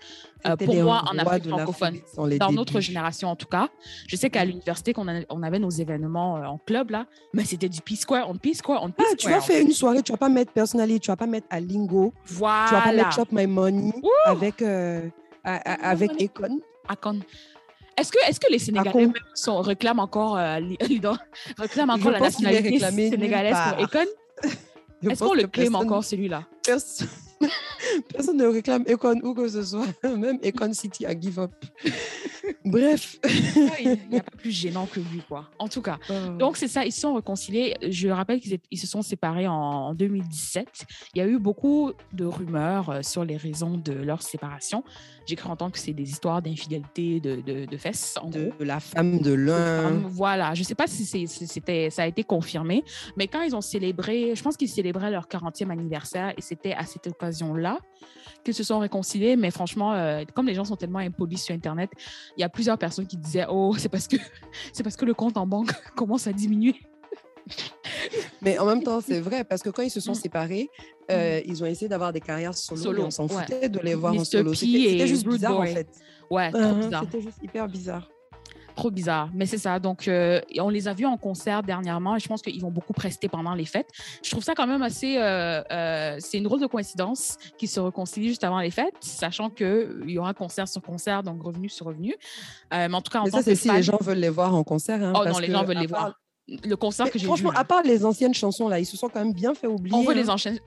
[0.46, 2.00] euh, pour moi en Afrique francophone,
[2.40, 3.70] dans notre génération en tout cas.
[4.08, 7.70] Je sais qu'à l'université, qu'on on avait nos événements euh, en club, là, mais c'était
[7.70, 10.12] du Peace Square, on Peace Square, on Peace ah, Tu vas faire une soirée, tu
[10.12, 12.66] vas pas mettre Personally, tu vas pas mettre Alingo, voilà.
[12.68, 13.94] tu vas pas mettre Chop My Money
[14.26, 14.64] avec,
[15.44, 16.60] avec Econ.
[17.98, 20.60] Est-ce que, est que les Sénégalais sont, réclament encore, euh,
[21.58, 24.10] réclament encore la nationalité sénégalaise pour Econ?
[25.10, 26.44] Est-ce qu'on le clame encore celui-là?
[28.14, 29.88] Personne ne réclame Econ où que ce soit.
[30.04, 31.52] Même Econ City a give up.
[32.66, 33.18] Bref.
[33.80, 35.50] il n'y a pas plus gênant que lui, quoi.
[35.58, 35.98] En tout cas.
[36.10, 36.14] Oh.
[36.38, 36.86] Donc, c'est ça.
[36.86, 37.76] Ils se sont réconciliés.
[37.88, 40.68] Je rappelle qu'ils se sont séparés en, 2017.
[41.16, 44.84] Il y a eu beaucoup de rumeurs euh, sur les raisons de leur séparation.
[45.30, 49.20] J'ai cru entendre que c'est des histoires d'infidélité de, de, fesses, en de, la femme
[49.20, 49.92] de l'un.
[50.08, 50.56] Voilà.
[50.56, 52.84] Je ne sais pas si c'était, ça a été confirmé,
[53.16, 56.88] mais quand ils ont célébré, je pense qu'ils célébraient leur 40e anniversaire et c'était à
[56.88, 57.78] cette occasion-là
[58.44, 59.36] qu'ils se sont réconciliés.
[59.36, 61.92] Mais franchement, euh, comme les gens sont tellement impolis sur Internet,
[62.36, 64.18] il y a plusieurs personnes qui disaient Oh, c'est parce que,
[64.74, 66.76] c'est parce que le compte en banque commence à diminuer.
[68.42, 70.16] Mais en même temps, c'est vrai, parce que quand ils se sont mm.
[70.16, 70.70] séparés,
[71.12, 71.44] euh, mm.
[71.46, 74.24] ils ont essayé d'avoir des carrières solo, solo on s'en foutait de les voir en
[74.24, 74.54] solo.
[74.54, 75.88] C'était juste bizarre, en fait.
[76.30, 78.08] Ouais, uh-huh, C'était juste hyper bizarre
[78.80, 79.30] trop bizarre.
[79.34, 79.80] Mais c'est ça.
[79.80, 82.94] Donc, euh, on les a vus en concert dernièrement et je pense qu'ils vont beaucoup
[82.94, 83.90] prester pendant les fêtes.
[84.24, 85.18] Je trouve ça quand même assez.
[85.18, 89.50] Euh, euh, c'est une drôle de coïncidence qu'ils se réconcilient juste avant les fêtes, sachant
[89.50, 92.16] qu'il y aura concert sur concert, donc revenu sur revenu.
[92.72, 94.56] mais en tout cas, en mais tant ça, c'est si les gens veulent les voir
[94.56, 95.02] en concert.
[95.04, 96.14] Hein, oh non, les gens veulent les voir.
[96.64, 97.28] Le concert que j'ai vu.
[97.28, 99.96] Franchement, à part les anciennes chansons, là, ils se sont quand même bien fait oublier.
[99.96, 100.34] On veut les hein.
[100.34, 100.60] anciennes.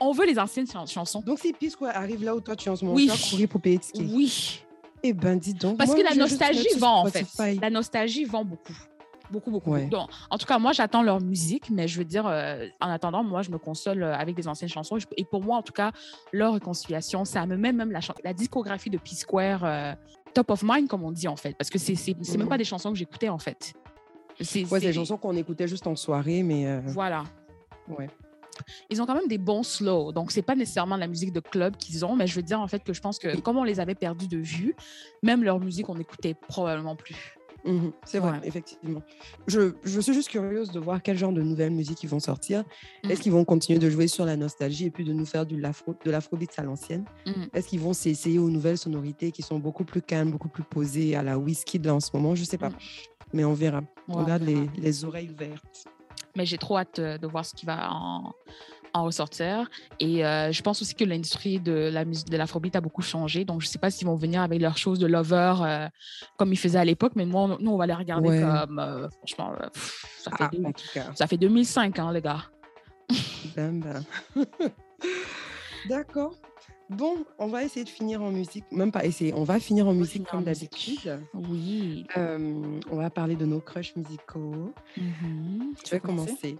[0.00, 1.20] On veut les anciennes chansons.
[1.20, 3.10] Donc, si Pisco arrive là où toi tu es en ce moment, oui.
[3.10, 4.62] tu vas courir pour payer Oui.
[5.02, 5.78] Eh ben, dis donc.
[5.78, 7.26] Parce que la nostalgie vend, en fait.
[7.60, 8.74] La nostalgie vend beaucoup.
[9.30, 9.76] Beaucoup, beaucoup.
[9.78, 13.22] Donc, en tout cas, moi, j'attends leur musique, mais je veux dire, euh, en attendant,
[13.22, 14.96] moi, je me console euh, avec des anciennes chansons.
[15.16, 15.92] Et pour moi, en tout cas,
[16.32, 19.92] leur réconciliation, ça me met même la, la discographie de P-Square euh,
[20.32, 21.54] top of mind, comme on dit, en fait.
[21.58, 22.48] Parce que c'est même mhm.
[22.48, 23.74] pas des chansons que j'écoutais, en fait.
[24.40, 26.80] C'est des chansons qu'on écoutait juste en soirée, mais.
[26.86, 27.24] Voilà.
[27.88, 28.08] Ouais.
[28.90, 30.12] ils ont quand même des bons slows.
[30.12, 32.68] Donc, c'est pas nécessairement la musique de club qu'ils ont, mais je veux dire en
[32.68, 34.74] fait que je pense que comme on les avait perdus de vue,
[35.22, 37.38] même leur musique, on n'écoutait probablement plus.
[37.64, 39.02] Mhm, c'est vrai, effectivement.
[39.46, 42.64] Je, je, suis juste curieuse de voir quel genre de nouvelles musiques ils vont sortir.
[43.02, 43.18] Est-ce mhm.
[43.18, 46.10] qu'ils vont continuer de jouer sur la nostalgie et puis de nous faire du de
[46.10, 47.04] l'afrobeat à l'ancienne?
[47.26, 47.48] Mhm.
[47.52, 51.16] Est-ce qu'ils vont s'essayer aux nouvelles sonorités qui sont beaucoup plus calmes, beaucoup plus posées
[51.16, 52.34] à la whisky de là en ce moment?
[52.34, 52.70] Je sais pas.
[53.32, 53.82] Mais on verra.
[54.08, 55.84] on garde les, les oreilles ouvertes.
[56.36, 58.32] Mais j'ai trop hâte euh, de voir ce qui va en,
[58.94, 59.68] en ressortir.
[60.00, 63.44] Et euh, je pense aussi que l'industrie de la musique de l'afrobeat a beaucoup changé.
[63.44, 65.88] Donc, je ne sais pas s'ils vont venir avec leurs choses de lover euh,
[66.36, 69.52] comme ils faisaient à l'époque, mais moi, nous, on va les regarder comme, franchement,
[70.18, 70.44] ça, fait
[70.96, 72.44] ah, ça, fait 2005, hein, les gars.
[73.56, 74.04] Ben, ben.
[75.88, 76.34] D'accord.
[76.90, 78.64] Bon, on va essayer de finir en musique.
[78.72, 81.20] Même pas essayer, on va finir en musique comme d'habitude.
[81.34, 82.06] Oui.
[82.16, 84.72] on va parler de nos crushs musicaux.
[84.96, 85.84] Mm-hmm.
[85.84, 86.58] Je vais commencer.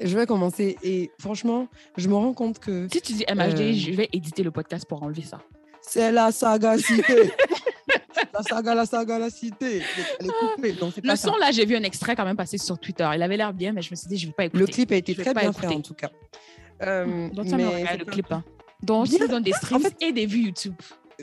[0.00, 0.76] Je vais commencer.
[0.82, 2.88] Et franchement, je me rends compte que.
[2.92, 5.40] Si tu dis MHD, euh, je vais éditer le podcast pour enlever ça.
[5.80, 7.32] C'est la saga cité.
[8.34, 9.82] la saga, la saga, la cité.
[10.20, 10.76] Elle est coupée.
[11.02, 13.08] le son, là, j'ai vu un extrait quand même passer sur Twitter.
[13.14, 14.60] Il avait l'air bien, mais je me suis dit, je ne vais pas écouter.
[14.60, 16.10] Le clip a été très bien fait, en tout cas.
[16.82, 18.30] Euh, Donc, ça me le clip.
[18.30, 18.44] Hein.
[18.82, 20.74] Donc, ils donnent des streams et des vues YouTube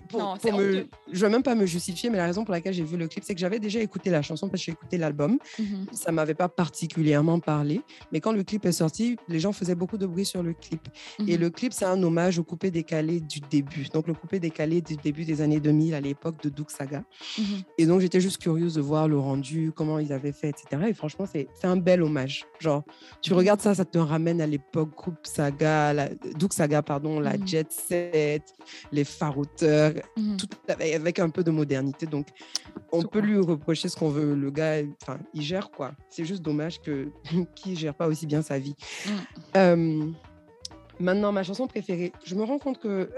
[0.10, 2.98] pour, me, je vais même pas me justifier, mais la raison pour laquelle j'ai vu
[2.98, 5.38] le clip, c'est que j'avais déjà écouté la chanson parce que j'ai écouté l'album.
[5.58, 5.88] Mhm.
[5.94, 7.82] Ça m'avait pas particulièrement parlé,
[8.12, 10.88] mais quand le clip est sorti, les gens faisaient beaucoup de bruit sur le clip.
[11.20, 11.42] Et mhm.
[11.42, 13.88] le clip, c'est un hommage au coupé décalé du début.
[13.94, 17.04] Donc le coupé décalé du début des années 2000 à l'époque de Doug Saga.
[17.38, 17.46] Mhm.
[17.78, 20.84] Et donc j'étais juste curieuse de voir le rendu, comment ils avaient fait, etc.
[20.90, 22.46] Et franchement, c'est un bel hommage.
[22.60, 22.84] Genre,
[23.22, 27.34] tu regardes ça, ça te ramène à l'époque groupe Saga, la, Doug Saga, pardon, la
[27.46, 28.54] Jet Set,
[28.92, 29.04] les
[30.18, 30.38] Mmh.
[30.38, 32.06] tout avec un peu de modernité.
[32.06, 32.28] Donc,
[32.92, 34.36] on peut lui reprocher ce qu'on veut.
[34.36, 35.94] Le gars, enfin, il gère quoi.
[36.10, 37.10] C'est juste dommage que
[37.56, 38.76] qui gère pas aussi bien sa vie.
[39.56, 40.14] Mmh.
[41.00, 42.12] maintenant, ma chanson préférée.
[42.26, 43.10] Je me rends compte que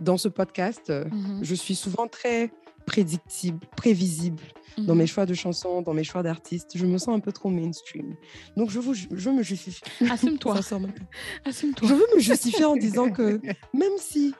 [0.00, 2.50] dans ce podcast, mmh je suis souvent très
[2.86, 4.42] prédictible, prévisible
[4.78, 6.72] dans mes choix de chansons, dans mes choix d'artistes.
[6.74, 8.14] Je me sens un peu trop mainstream.
[8.56, 9.82] Donc, je, vous, je me justifie.
[10.08, 10.56] Assume-toi.
[11.44, 11.88] Assume-toi.
[11.88, 13.40] Je veux me justifier en disant que
[13.72, 14.34] même si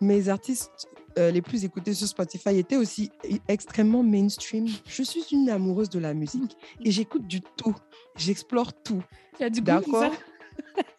[0.00, 0.88] mes artistes
[1.18, 3.10] euh, les plus écoutés sur Spotify étaient aussi
[3.48, 4.66] extrêmement mainstream.
[4.86, 7.74] Je suis une amoureuse de la musique et j'écoute du tout.
[8.16, 9.02] J'explore tout.
[9.40, 10.12] Du goût, D'accord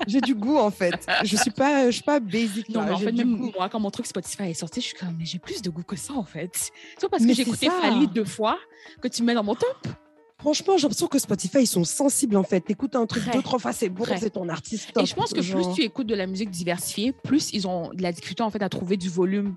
[0.07, 1.05] J'ai du goût en fait.
[1.23, 2.69] Je suis pas, je suis pas basic.
[2.69, 5.15] Non, mais en fait, même moi, quand mon truc Spotify est sorti, je suis comme,
[5.17, 6.71] mais j'ai plus de goût que ça en fait.
[6.97, 8.57] C'est parce que j'ai écouté Fali deux fois
[9.01, 9.87] que tu mets dans mon top.
[10.39, 12.69] Franchement, j'ai l'impression que Spotify, ils sont sensibles en fait.
[12.69, 14.91] Écoute un truc deux, trois fois, c'est bon, c'est ton artiste.
[14.99, 18.01] Et je pense que plus tu écoutes de la musique diversifiée, plus ils ont de
[18.01, 19.55] la difficulté en fait à trouver du volume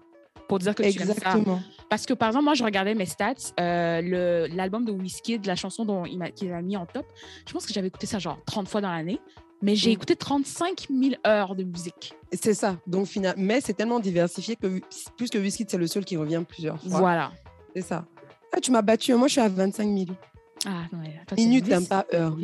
[0.49, 1.45] pour dire que Exactement.
[1.45, 1.85] tu ça.
[1.89, 5.55] Parce que par exemple, moi, je regardais mes stats, euh, l'album de Whiskey, de la
[5.55, 7.07] chanson dont il qu'il a mis en top.
[7.47, 9.21] Je pense que j'avais écouté ça genre 30 fois dans l'année
[9.63, 9.93] mais j'ai mm.
[9.93, 12.15] écouté 35 000 heures de musique.
[12.33, 12.77] C'est ça.
[12.87, 13.35] Donc, final...
[13.37, 14.81] Mais c'est tellement diversifié que
[15.17, 17.01] plus que Whiskey, c'est le seul qui revient plusieurs fois.
[17.01, 17.33] Voilà.
[17.75, 18.07] C'est ça.
[18.53, 19.15] Ah, tu m'as battu.
[19.15, 20.07] Moi, je suis à 25 000.
[20.67, 20.99] Ah, non,
[21.37, 22.37] Minute, t'aimes pas heure.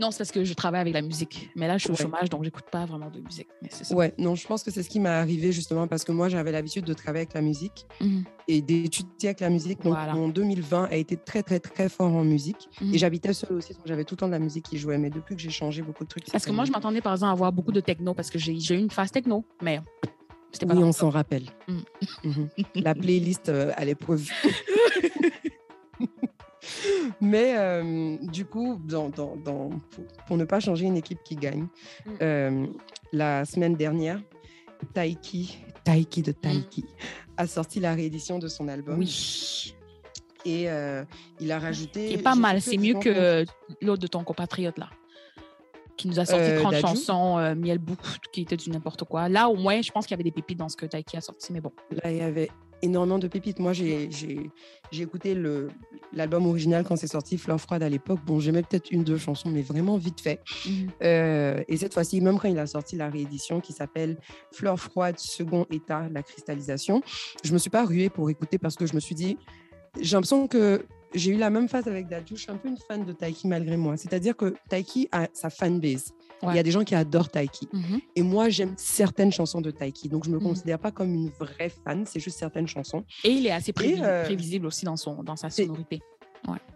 [0.00, 1.50] Non, c'est parce que je travaille avec la musique.
[1.54, 3.48] Mais là, je suis au chômage, donc j'écoute pas vraiment de musique.
[3.62, 3.94] Mais ça.
[3.94, 6.52] Ouais, non, je pense que c'est ce qui m'est arrivé justement parce que moi, j'avais
[6.52, 9.82] l'habitude de travailler avec la musique mmh et d'étudier avec la musique.
[9.82, 12.68] Donc, mon 2020 a été très, très, très fort en musique.
[12.92, 14.98] Et j'habitais seule aussi, donc j'avais tout le temps de la musique qui jouait.
[14.98, 16.30] Mais depuis que j'ai changé beaucoup de trucs.
[16.30, 18.52] Parce que moi, je m'attendais par exemple à avoir beaucoup de techno parce que j'ai
[18.52, 19.44] eu une phase techno.
[19.60, 19.80] Mais
[20.52, 21.44] c'était pas Oui, on s'en rappelle.
[21.68, 22.44] Mmh.
[22.76, 24.28] la playlist euh, à l'épreuve.
[27.20, 29.70] Mais euh, du coup, dans, dans, dans,
[30.26, 31.66] pour, ne pas changer une équipe qui gagne,
[32.04, 32.10] mm.
[32.22, 32.66] euh,
[33.12, 34.20] la semaine dernière,
[34.94, 36.86] Taiki, Taiki de Taiki, mm.
[37.36, 38.98] a sorti la réédition de son album.
[38.98, 39.74] Oui.
[40.44, 41.04] Et euh,
[41.40, 42.12] il a rajouté.
[42.12, 43.44] C'est pas mal, c'est mieux que
[43.82, 44.88] l'autre de ton compatriote là
[45.96, 49.30] qui nous a sorti 30 chansons, Miel beaucoup qui était du n'importe quoi.
[49.30, 51.22] Là, au moins, je pense qu'il y avait des pépites dans ce que Taiki a
[51.22, 51.72] sorti, mais bon.
[51.90, 52.50] Là, il y avait
[52.82, 53.58] énormément de pépites.
[53.58, 54.08] Moi, j'ai
[54.92, 55.36] écouté
[56.12, 58.20] l'album original quand c'est sorti, Fleur froide à l'époque.
[58.26, 60.40] Bon, j'aimais peut-être une, deux chansons, mais vraiment vite fait.
[60.66, 60.90] Mhm.
[61.02, 64.18] Euh, et cette fois-ci, même quand il a sorti la réédition qui s'appelle
[64.52, 67.02] Fleur froide, second état, la cristallisation,
[67.42, 69.36] je me suis pas ruée pour écouter parce que je me suis dit,
[70.00, 72.36] j'ai l'impression que j'ai eu la même phase avec Dadju.
[72.36, 73.96] Je suis un peu une fan de Taiki malgré moi.
[73.96, 76.12] C'est-à-dire que Taiki a sa fanbase.
[76.42, 77.68] Il y a des gens qui adorent Taiki.
[77.72, 78.00] Mhm.
[78.14, 80.08] Et moi, j'aime certaines chansons de Taiki.
[80.08, 80.48] Donc, je ne me mhm.
[80.48, 82.04] considère pas comme une vraie fan.
[82.06, 83.04] C'est juste certaines chansons.
[83.24, 86.00] Et il est assez euh, prévisible aussi dans, son, dans sa sonorité.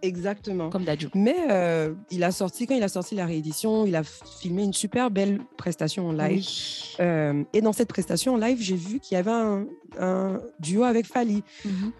[0.03, 0.71] Exactement.
[0.71, 1.09] Comme Dadju.
[1.15, 4.73] Mais euh, il a sorti, quand il a sorti la réédition, il a filmé une
[4.73, 6.47] super belle prestation en live.
[7.01, 11.07] Euh, et dans cette prestation en live, j'ai vu qu'il y avait un, duo avec
[11.07, 11.43] Fali.
[11.65, 11.93] Mhm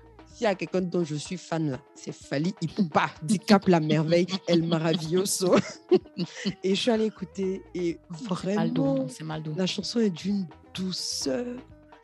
[0.45, 4.63] y a quelqu'un dont je suis fan là, c'est Fali Ipupa, Dicap la merveille, El
[4.63, 5.57] Maravilloso.
[6.65, 9.07] et je suis allée écouter et vraiment,
[9.57, 11.47] la chanson est d'une douceur.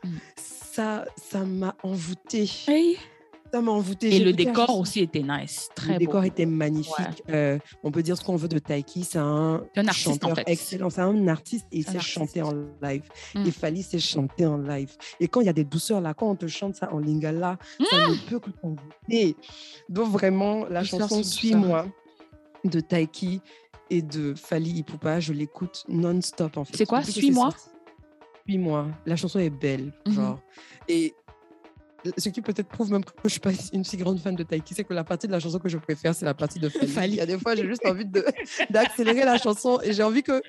[0.03, 0.09] Mm.
[0.35, 2.47] Ça, ça m'a envoûtée.
[3.53, 4.15] Envoûté.
[4.15, 5.69] Et le décor aussi était nice.
[5.75, 7.23] Très le décor était magnifique.
[7.29, 9.03] Euh, on peut dire ce qu'on veut de Taiki.
[9.03, 10.43] C'est un, un artiste, chanteur en fait.
[10.47, 10.89] excellent.
[10.89, 13.03] C'est un artiste et il sait chanter en live.
[13.35, 13.45] Mm.
[13.45, 14.95] Et Fali sait chanter en live.
[15.19, 17.57] Et quand il y a des douceurs là, quand on te chante ça en lingala,
[17.89, 19.35] ça ne peut que t'envoûter.
[19.89, 21.87] Donc vraiment, la chanson Suis-moi
[22.63, 23.41] de Taiki
[23.89, 26.77] et de Fali Ipupa, je l'écoute non-stop en fait.
[26.77, 27.49] C'est quoi Suis-moi
[28.47, 28.87] Suis-moi.
[29.05, 29.93] La chanson est belle.
[30.05, 30.13] Mhm.
[30.13, 30.39] Genre.
[30.87, 31.13] Et
[32.17, 34.43] ce qui peut-être prouve même que je ne suis pas une si grande fan de
[34.43, 36.69] Taiki, c'est que la partie de la chanson que je préfère, c'est la partie de
[36.69, 37.13] Fali.
[37.13, 38.05] Il y a des fois, j'ai juste envie
[38.69, 40.41] d'accélérer la chanson et j'ai envie que,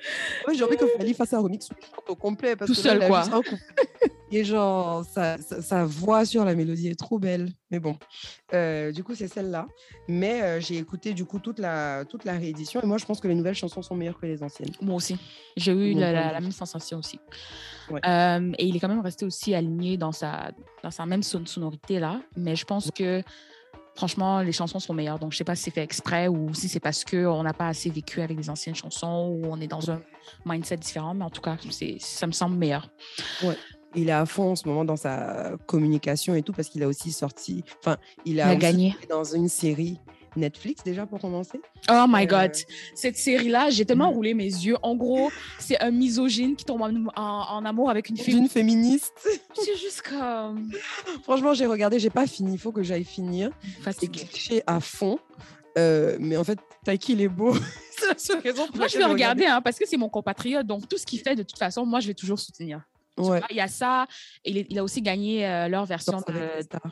[0.53, 1.69] j'ai envie que Fali fasse un remix
[2.07, 2.55] au complet.
[2.55, 3.23] Parce Tout que seul, quoi.
[4.31, 7.51] Et genre, sa, sa, voix sur la mélodie est trop belle.
[7.71, 7.97] Mais bon,
[8.53, 9.67] euh, du coup, c'est celle-là.
[10.07, 13.19] Mais euh, j'ai écouté du coup toute la, toute la réédition et moi, je pense
[13.19, 14.71] que les nouvelles chansons sont meilleures que les anciennes.
[14.81, 15.17] Moi aussi.
[15.57, 17.19] J'ai eu la, même sensation aussi.
[18.05, 20.51] Euh, et il est quand même resté aussi aligné dans sa,
[20.83, 22.21] dans sa même sonorité là.
[22.37, 23.23] Mais je pense que
[23.95, 25.19] franchement, les chansons sont meilleures.
[25.19, 27.67] Donc, je sais pas si c'est fait exprès ou si c'est parce qu'on n'a pas
[27.67, 30.01] assez vécu avec les anciennes chansons ou on est dans un
[30.45, 31.13] mindset différent.
[31.13, 31.57] Mais en tout cas,
[31.99, 32.89] ça me semble meilleur.
[33.43, 33.57] Ouais.
[33.95, 36.87] Il est à fond en ce moment dans sa communication et tout parce qu'il a
[36.87, 39.99] aussi sorti, enfin, il a, gagné dans une série
[40.35, 41.59] Netflix déjà pour commencer.
[41.89, 42.51] Oh my God.
[42.51, 44.75] Euh, Cette série-là, j'ai tellement roulé mes yeux.
[44.83, 48.37] En gros, c'est un misogyne qui tombe en, amour avec une fille.
[48.37, 49.13] Une féministe.
[49.53, 50.71] C'est juste comme.
[51.23, 52.53] Franchement, j'ai regardé, j'ai pas fini.
[52.53, 53.51] Il faut que j'aille finir.
[53.81, 54.25] Fatigué.
[54.25, 55.19] cliché à fond.
[55.77, 57.53] Euh, mais en fait, Taiki, il est beau?
[57.97, 60.65] c'est la seule raison pour Moi, je vais regarder, hein, parce que c'est mon compatriote.
[60.65, 62.81] Donc, tout ce qu'il fait, de toute façon, moi, je vais toujours soutenir.
[63.19, 63.41] Ouais.
[63.49, 64.07] il y a ça.
[64.45, 66.33] Il, il, a aussi gagné euh, leur version de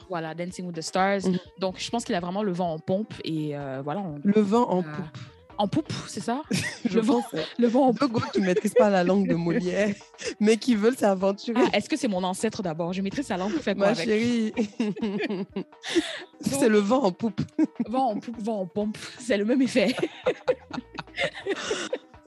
[0.09, 1.25] voilà, Dancing with the Stars.
[1.25, 1.39] Mhm.
[1.59, 3.13] Donc, je pense qu'il a vraiment le vent en pompe.
[3.23, 4.03] Et euh, voilà.
[4.23, 5.17] le vent en poupe.
[5.59, 6.43] En poupe, c'est ça?
[6.93, 7.23] Le, vent,
[7.57, 9.95] le vent en Deux gars qui ne maîtrisent pas la langue de Molière,
[10.39, 11.59] mais qui veulent s'aventurer.
[11.65, 12.93] Ah, Est-ce que c'est mon ancêtre d'abord?
[12.93, 14.05] Je maîtrise sa langue quoi Ma avec?
[14.05, 14.53] chérie,
[16.41, 17.41] c'est le vent en poupe.
[17.89, 19.95] vent en poupe, vent en pompe, c'est le même effet.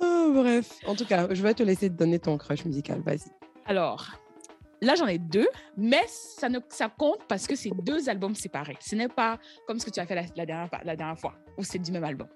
[0.01, 3.01] oh, bref, en tout cas, je vais te laisser te donner ton crush musical.
[3.07, 3.31] Vas-y.
[3.71, 4.05] Alors,
[4.83, 5.47] là, j'en ai deux,
[5.77, 8.77] mais ça, ne, ça compte parce que c'est deux albums séparés.
[8.81, 11.63] Ce n'est pas comme ce que tu as fait la, dernière, la dernière fois, où
[11.63, 12.27] c'est du même album.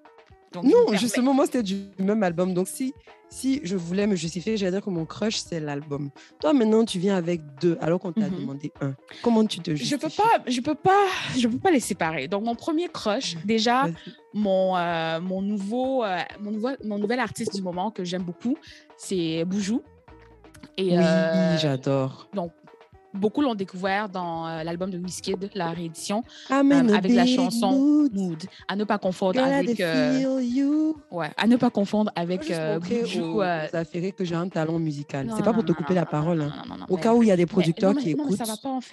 [0.53, 2.55] Donc, non, justement, moi, c'était du même album.
[2.55, 2.95] Donc, si,
[3.29, 6.11] si je voulais me justifier, j'allais dire que mon crush, c'est l'album.
[6.41, 8.39] Toi, maintenant, tu viens avec deux, alors qu'on t'a mhm.
[8.39, 8.95] demandé un.
[9.21, 11.07] Comment tu te justifies Je peux pas, je peux pas,
[11.37, 12.29] je peux pas les séparer.
[12.29, 13.89] Donc, mon premier crush, déjà,
[14.33, 18.57] mon, euh, mon, nouveau, euh, mon, nouveau, mon nouvel artiste du moment que j'aime beaucoup,
[18.97, 19.83] c'est Boujou.
[20.77, 22.29] Et, oui, euh, j'adore.
[22.35, 22.53] Donc,
[23.15, 28.45] beaucoup l'ont découvert dans euh, l'album de Wizkid, la réédition, euh, avec la chanson Mood.
[28.69, 29.79] À ne pas confondre avec.
[29.79, 32.53] ouais, à ne pas confondre avec.
[32.81, 33.41] Boujou,
[33.71, 35.31] ça ferait que j'ai un talent musical.
[35.37, 36.43] C'est pas pour te couper la parole.
[36.43, 36.53] Hein.
[36.89, 38.43] Au cas où il y a des producteurs qui écoutent,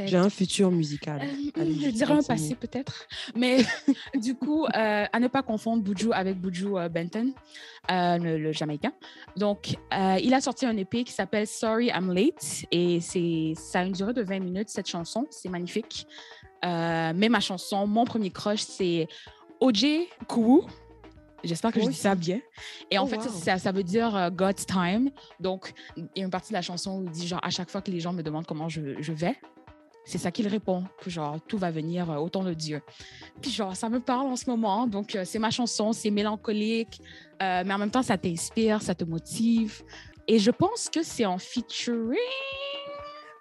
[0.05, 1.22] j'ai un futur musical.
[1.55, 3.07] je dirais un passé peut-être.
[3.36, 3.57] Mais
[4.15, 7.34] du coup, à ne pas confondre Boujou avec Boujou Benton,
[7.89, 8.93] le, le, Jamaïcain.
[9.36, 12.99] Donc, il a sorti un EP qui s'appelle Sorry I'm Late et
[13.55, 15.28] ça a une durée de 20 minutes, cette chanson.
[15.30, 16.07] C'est magnifique.
[16.64, 19.07] Euh, mais ma chanson, mon premier crush, c'est
[19.59, 19.86] OJ
[20.28, 20.66] Kou.
[21.43, 22.39] J'espère que je dis ça bien.
[22.91, 25.09] Et en oh, fait, ça, ça, veut dire euh, God's time.
[25.39, 27.70] Donc, il y a une partie de la chanson où il dit genre, à chaque
[27.70, 29.36] fois que les gens me demandent comment je, je vais,
[30.05, 32.82] c'est ça qu'il répond, que genre, tout va venir euh, au temps de Dieu.
[33.41, 34.86] Puis genre, ça me parle en ce moment.
[34.86, 37.01] Donc, c'est ma chanson, c'est mélancolique,
[37.39, 39.82] mais en même temps, ça t'inspire, ça te motive.
[40.28, 42.20] Et je pense que c'est en featuring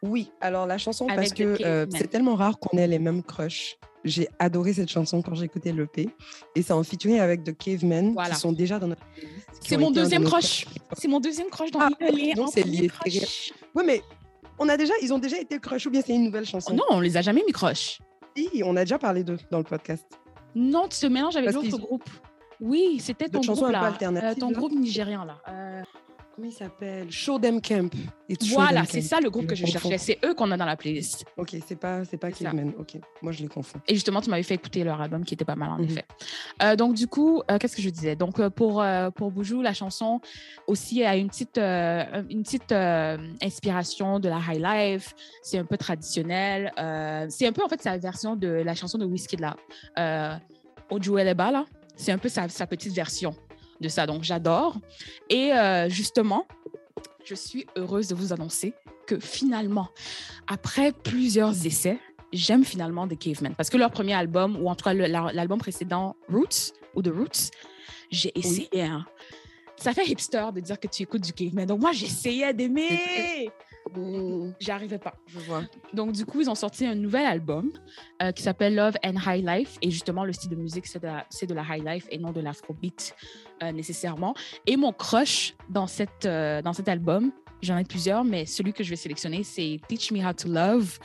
[0.02, 3.76] oui, alors la chanson, parce que euh, c'est tellement rare qu'on ait les mêmes crushs.
[4.02, 6.08] J'ai adoré cette chanson quand j'ai écouté l'EP.
[6.56, 9.02] Et c'est en featuring avec The Cavemen, qui sont déjà dans notre
[9.60, 10.64] C'est mon deuxième crush.
[10.96, 11.90] C'est mon deuxième crush dans ah,
[12.36, 12.90] Non, c'est lié.
[13.74, 14.02] Oui, mais
[14.58, 16.74] on a déjà, ils ont déjà été crush ou bien c'est une nouvelle chanson?
[16.74, 17.98] Non, on les a jamais mis crush.
[18.36, 20.06] Oui, on a déjà parlé d'eux dans le podcast.
[20.54, 22.08] Non, tu te mélanges avec l'autre groupe.
[22.58, 23.92] Oui, c'était ton groupe là.
[24.02, 25.36] Euh, ton groupe nigérien là.
[25.48, 25.82] Euh
[26.40, 27.10] comment il s'appelle?
[27.10, 27.94] Show Them Camp.
[28.52, 29.98] Voilà, c'est ça le groupe que je cherchais.
[29.98, 31.24] C'est eux qu'on a dans la playlist.
[31.36, 32.72] Ok, c'est pas, c'est pas Caveman.
[32.78, 33.80] Ok, moi je les confonds.
[33.86, 35.84] Et justement, tu m'avais fait écouter leur album qui était pas mal en mhm.
[35.84, 36.04] effet.
[36.62, 38.16] Euh, donc du coup, euh, qu'est-ce que je disais?
[38.16, 38.82] Donc euh, pour
[39.16, 40.20] pour Boujou, la chanson
[40.66, 45.14] aussi a une petite une petite inspiration de la high life.
[45.42, 46.72] C'est un peu traditionnel.
[47.28, 49.56] c'est un peu en fait sa version de la chanson de Whiskey là.
[49.98, 50.34] Euh,
[50.90, 51.66] Ojo Eleba là.
[51.96, 53.34] C'est un peu sa, sa petite version
[53.80, 54.06] de ça.
[54.06, 54.76] Donc, j'adore.
[55.28, 56.46] Et euh, justement,
[57.24, 58.74] je suis heureuse de vous annoncer
[59.06, 59.88] que finalement,
[60.46, 61.98] après plusieurs essais,
[62.32, 63.54] j'aime finalement The Cavemen.
[63.54, 67.50] Parce que leur premier album, ou en tout cas l'album précédent, Roots, ou The Roots,
[68.10, 68.82] j'ai essayé.
[68.82, 69.06] Hein.
[69.76, 71.66] Ça fait hipster de dire que tu écoutes du Cavemen.
[71.66, 73.50] Donc moi, j'essayais d'aimer.
[74.60, 75.14] J'y arrivais pas.
[75.26, 75.62] Je vois.
[75.92, 77.72] Donc, du coup, ils ont sorti un nouvel album
[78.22, 79.78] euh, qui s'appelle Love and High Life.
[79.82, 82.30] Et justement, le style de musique, c'est de, la, de la high life et non
[82.30, 83.14] de l'afrobeat
[83.62, 84.34] euh, nécessairement.
[84.66, 88.84] Et mon crush dans, cette, euh, dans cet album, j'en ai plusieurs, mais celui que
[88.84, 90.98] je vais sélectionner, c'est Teach Me How to Love.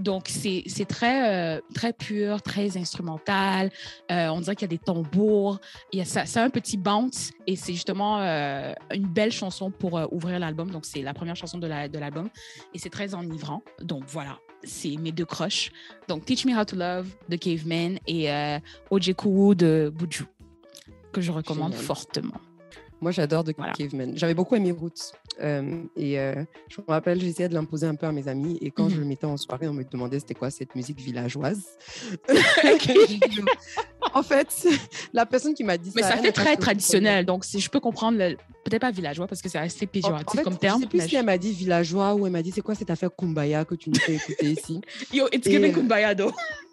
[0.00, 3.70] Donc, c'est très, euh, très pur, très instrumental.
[4.10, 5.60] Euh, on dirait qu'il y a des tambours.
[5.92, 9.32] Il y a ça, ça a un petit bounce et c'est justement euh, une belle
[9.32, 10.70] chanson pour ouvrir l'album.
[10.70, 12.30] Donc, c'est la première chanson de l'album de
[12.74, 13.62] et c'est très enivrant.
[13.82, 15.70] Donc, voilà, c'est mes deux croches.
[16.08, 18.28] Donc, Teach Me How to Love de Caveman et
[18.90, 20.24] Ojeku de Buju,
[21.12, 22.40] que je recommande fortement.
[23.00, 24.16] Moi, j'adore The Caveman.
[24.16, 25.12] J'avais beaucoup aimé Roots.
[25.40, 28.58] Euh, et euh, je me rappelle, j'essayais de l'imposer un peu à mes amis.
[28.60, 29.00] Et quand je mhm.
[29.00, 31.64] le mettais en soirée, on me demandait c'était quoi cette musique villageoise.
[34.14, 34.68] en fait,
[35.14, 36.10] la personne qui m'a dit Mais ça.
[36.10, 37.24] Mais ça fait très traditionnel.
[37.24, 38.18] Donc, si je peux comprendre,
[38.64, 40.78] peut-être pas villageois parce que c'est assez péjoratif comme terme.
[40.78, 42.90] Je sais plus si elle m'a dit villageois ou elle m'a dit c'est quoi cette
[42.90, 44.80] affaire Kumbaya que tu nous fais écouter ici?
[45.12, 46.32] Yo, it's giving euh, Kumbaya though.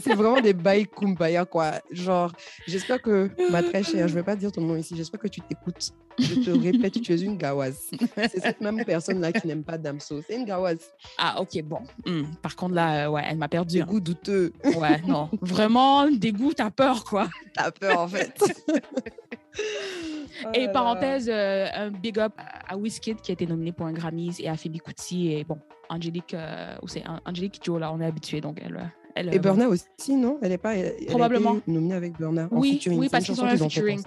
[0.00, 1.80] c'est vraiment des bails Kumbaya quoi.
[1.90, 2.32] Genre,
[2.66, 5.40] j'espère que ma très chère, je vais pas dire ton nom ici, j'espère que tu
[5.40, 5.92] t'écoutes.
[6.18, 7.90] Je te répète, tu es une gawaz.
[8.16, 10.22] C'est cette même personne-là qui n'aime pas Damso.
[10.26, 10.78] C'est une gawaz.
[11.18, 11.80] Ah, ok, bon.
[12.06, 12.24] Hmm.
[12.40, 13.76] Par contre, là, ouais, elle m'a perdu.
[13.76, 13.86] Des hein.
[13.86, 14.52] goûts douteux.
[14.64, 15.28] Ouais, non.
[15.42, 17.28] Vraiment, des goûts, t'as peur, quoi.
[17.54, 18.32] T'as peur, en fait.
[20.54, 22.32] Et oh parenthèse, euh, un big up
[22.68, 25.32] à Wizkid qui a été nominé pour un Grammy et à Phoebe Kuti.
[25.32, 29.38] Et bon, Angélique, euh, ou c'est Angélique Joe, là, on est habitué, donc elle, et
[29.38, 30.38] Burna aussi, non?
[30.42, 30.74] Elle n'est pas
[31.08, 31.58] Probablement.
[31.66, 32.48] nominée avec Burna.
[32.50, 34.02] Oui, oui parce qu'ils ont un featuring.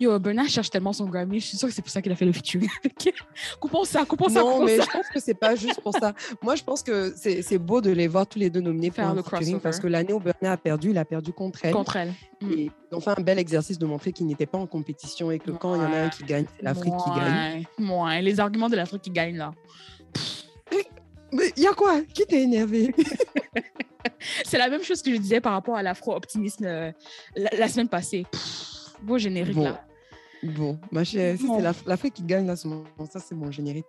[0.00, 1.40] Yo, Burna cherche tellement son Grammy.
[1.40, 2.68] Je suis sûre que c'est pour ça qu'il a fait le featuring
[3.60, 4.40] Coupons ça, coupons ça.
[4.40, 6.12] Non, mais je pense que c'est pas juste pour ça.
[6.42, 9.14] Moi, je pense que c'est beau de les voir tous les deux nominés pour un
[9.14, 11.72] le featuring parce que l'année où Burna a perdu, il a perdu contre elle.
[11.72, 12.12] Contre elle.
[12.40, 12.52] Mm.
[12.52, 15.38] Et ils ont fait un bel exercice de montrer qu'il n'était pas en compétition et
[15.38, 17.64] que quand il y en a un qui gagne, c'est l'Afrique qui gagne.
[17.78, 19.52] Ouais, les arguments de l'Afrique qui gagne là.
[21.32, 22.02] Mais il y a quoi?
[22.12, 22.94] Qui t'a énervé?
[24.44, 26.92] C'est la même chose que je disais par rapport à l'afro-optimisme euh,
[27.36, 28.26] la, semaine passée.
[29.02, 29.64] beau générique bon.
[29.64, 29.84] là.
[30.42, 33.86] Bon, ma chère, c'est l'Afrique qui gagne là, ça c'est mon générique.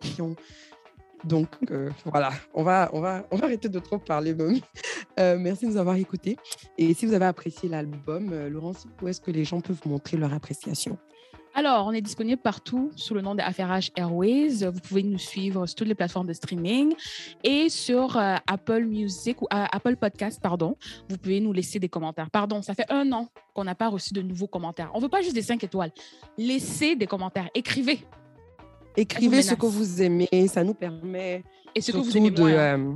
[1.23, 4.35] Donc euh, voilà, on va, on, va, on va arrêter de trop parler,
[5.19, 6.37] euh, merci de nous avoir écoutés.
[6.77, 10.31] Et si vous avez apprécié l'album, Laurence, où est-ce que les gens peuvent montrer leur
[10.31, 10.99] appréciation?
[11.55, 14.65] Alors, on est disponible partout sous le nom de Affairage Airways.
[14.65, 16.95] Vous pouvez nous suivre sur toutes les plateformes de streaming
[17.43, 20.75] et sur euh, Apple Music ou euh, Apple Podcast, pardon.
[21.09, 22.31] Vous pouvez nous laisser des commentaires.
[22.31, 24.89] Pardon, ça fait un an qu'on n'a pas reçu de nouveaux commentaires.
[24.95, 25.91] On ne veut pas juste des cinq étoiles.
[26.39, 27.49] Laissez des commentaires.
[27.53, 27.99] Écrivez.
[28.97, 30.29] Écrivez ce que vous aimez.
[30.47, 31.43] Ça nous permet.
[31.75, 32.93] Et ce que vous aimez de, euh,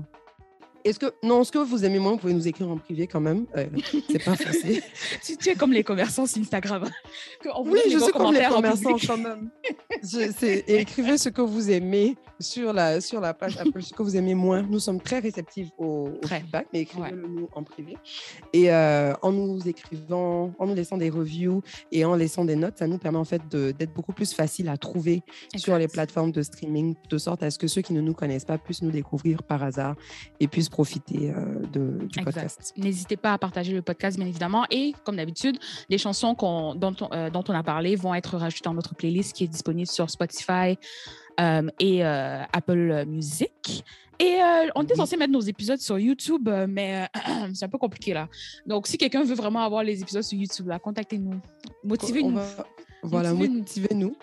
[0.88, 3.20] est-ce que non, ce que vous aimez moins, vous pouvez nous écrire en privé quand
[3.20, 3.46] même?
[3.56, 3.66] Euh,
[4.10, 4.82] c'est pas facile.
[5.40, 6.84] tu, es comme les commerçants sur Instagram.
[7.66, 9.50] oui, je suis comme les commerçants quand même.
[10.68, 14.36] écrivez ce que vous aimez sur la sur la page Apple, ce que vous aimez
[14.36, 14.62] moins.
[14.62, 17.98] Nous sommes très réceptifs au, feedback, mais écrivez-le nous en privé.
[18.54, 21.62] Et euh, en nous écrivant, en nous laissant des reviews
[21.92, 24.78] et en laissant des notes, ça nous permet en fait d'être beaucoup plus facile à
[24.78, 25.22] trouver
[25.56, 28.46] sur les plateformes de streaming, de sorte à ce que ceux qui ne nous connaissent
[28.46, 29.96] pas puissent nous découvrir par hasard
[30.40, 32.72] et puissent profiter euh, de, du podcast.
[32.78, 34.64] N'hésitez pas à partager le podcast, bien évidemment.
[34.70, 35.58] Et comme d'habitude,
[35.90, 39.36] les chansons dont, on, euh, dont on a parlé vont être rajoutées dans notre playlist
[39.36, 40.78] qui est disponible sur Spotify
[41.40, 43.84] euh, et Apple Music.
[44.20, 44.38] Et
[44.76, 47.08] on était censé mettre nos épisodes sur YouTube, mais
[47.56, 48.28] c'est un peu compliqué là.
[48.68, 51.40] Donc, si quelqu'un veut vraiment avoir les épisodes sur YouTube, contactez-nous.
[51.84, 52.40] Motivez-nous.
[53.02, 54.16] Voilà, motivez-nous.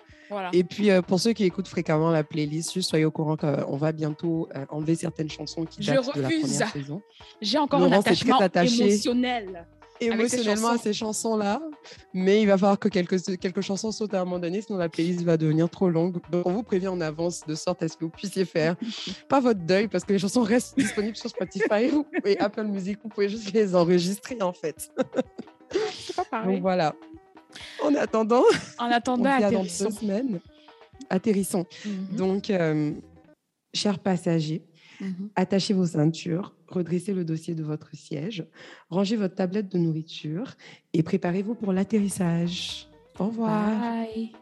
[0.52, 3.76] Et puis, euh, pour ceux qui écoutent fréquemment la playlist, juste soyez au courant qu'on
[3.76, 7.02] va bientôt euh, enlever certaines chansons qui datent de la première saison.
[7.40, 9.66] J'ai encore un attachement émotionnel.
[10.00, 11.62] Émotionnellement à ces chansons-là,
[12.12, 14.88] mais il va falloir que quelques, quelques chansons sautent à un moment donné, sinon la
[14.88, 16.18] playlist va devenir trop longue.
[16.32, 18.74] Donc, on vous prévient en avance de sorte à ce que vous puissiez faire
[19.28, 21.92] pas votre deuil, parce que les chansons restent disponibles sur Spotify
[22.24, 22.98] et Apple Music.
[23.04, 24.90] Vous pouvez juste les enregistrer en fait.
[25.92, 26.54] C'est pas pareil.
[26.54, 26.92] Donc voilà.
[27.82, 28.42] En attendant,
[28.78, 30.40] en attendant, on dans deux semaines,
[31.10, 31.66] atterrissons.
[31.84, 32.16] Mhm.
[32.16, 32.92] Donc, euh,
[33.72, 34.62] chers passagers,
[35.00, 35.30] mhm.
[35.36, 38.46] attachez vos ceintures, redressez le dossier de votre siège,
[38.90, 40.54] rangez votre tablette de nourriture
[40.92, 42.88] et préparez-vous pour l'atterrissage.
[43.18, 43.80] Au revoir.
[43.80, 44.32] Bye.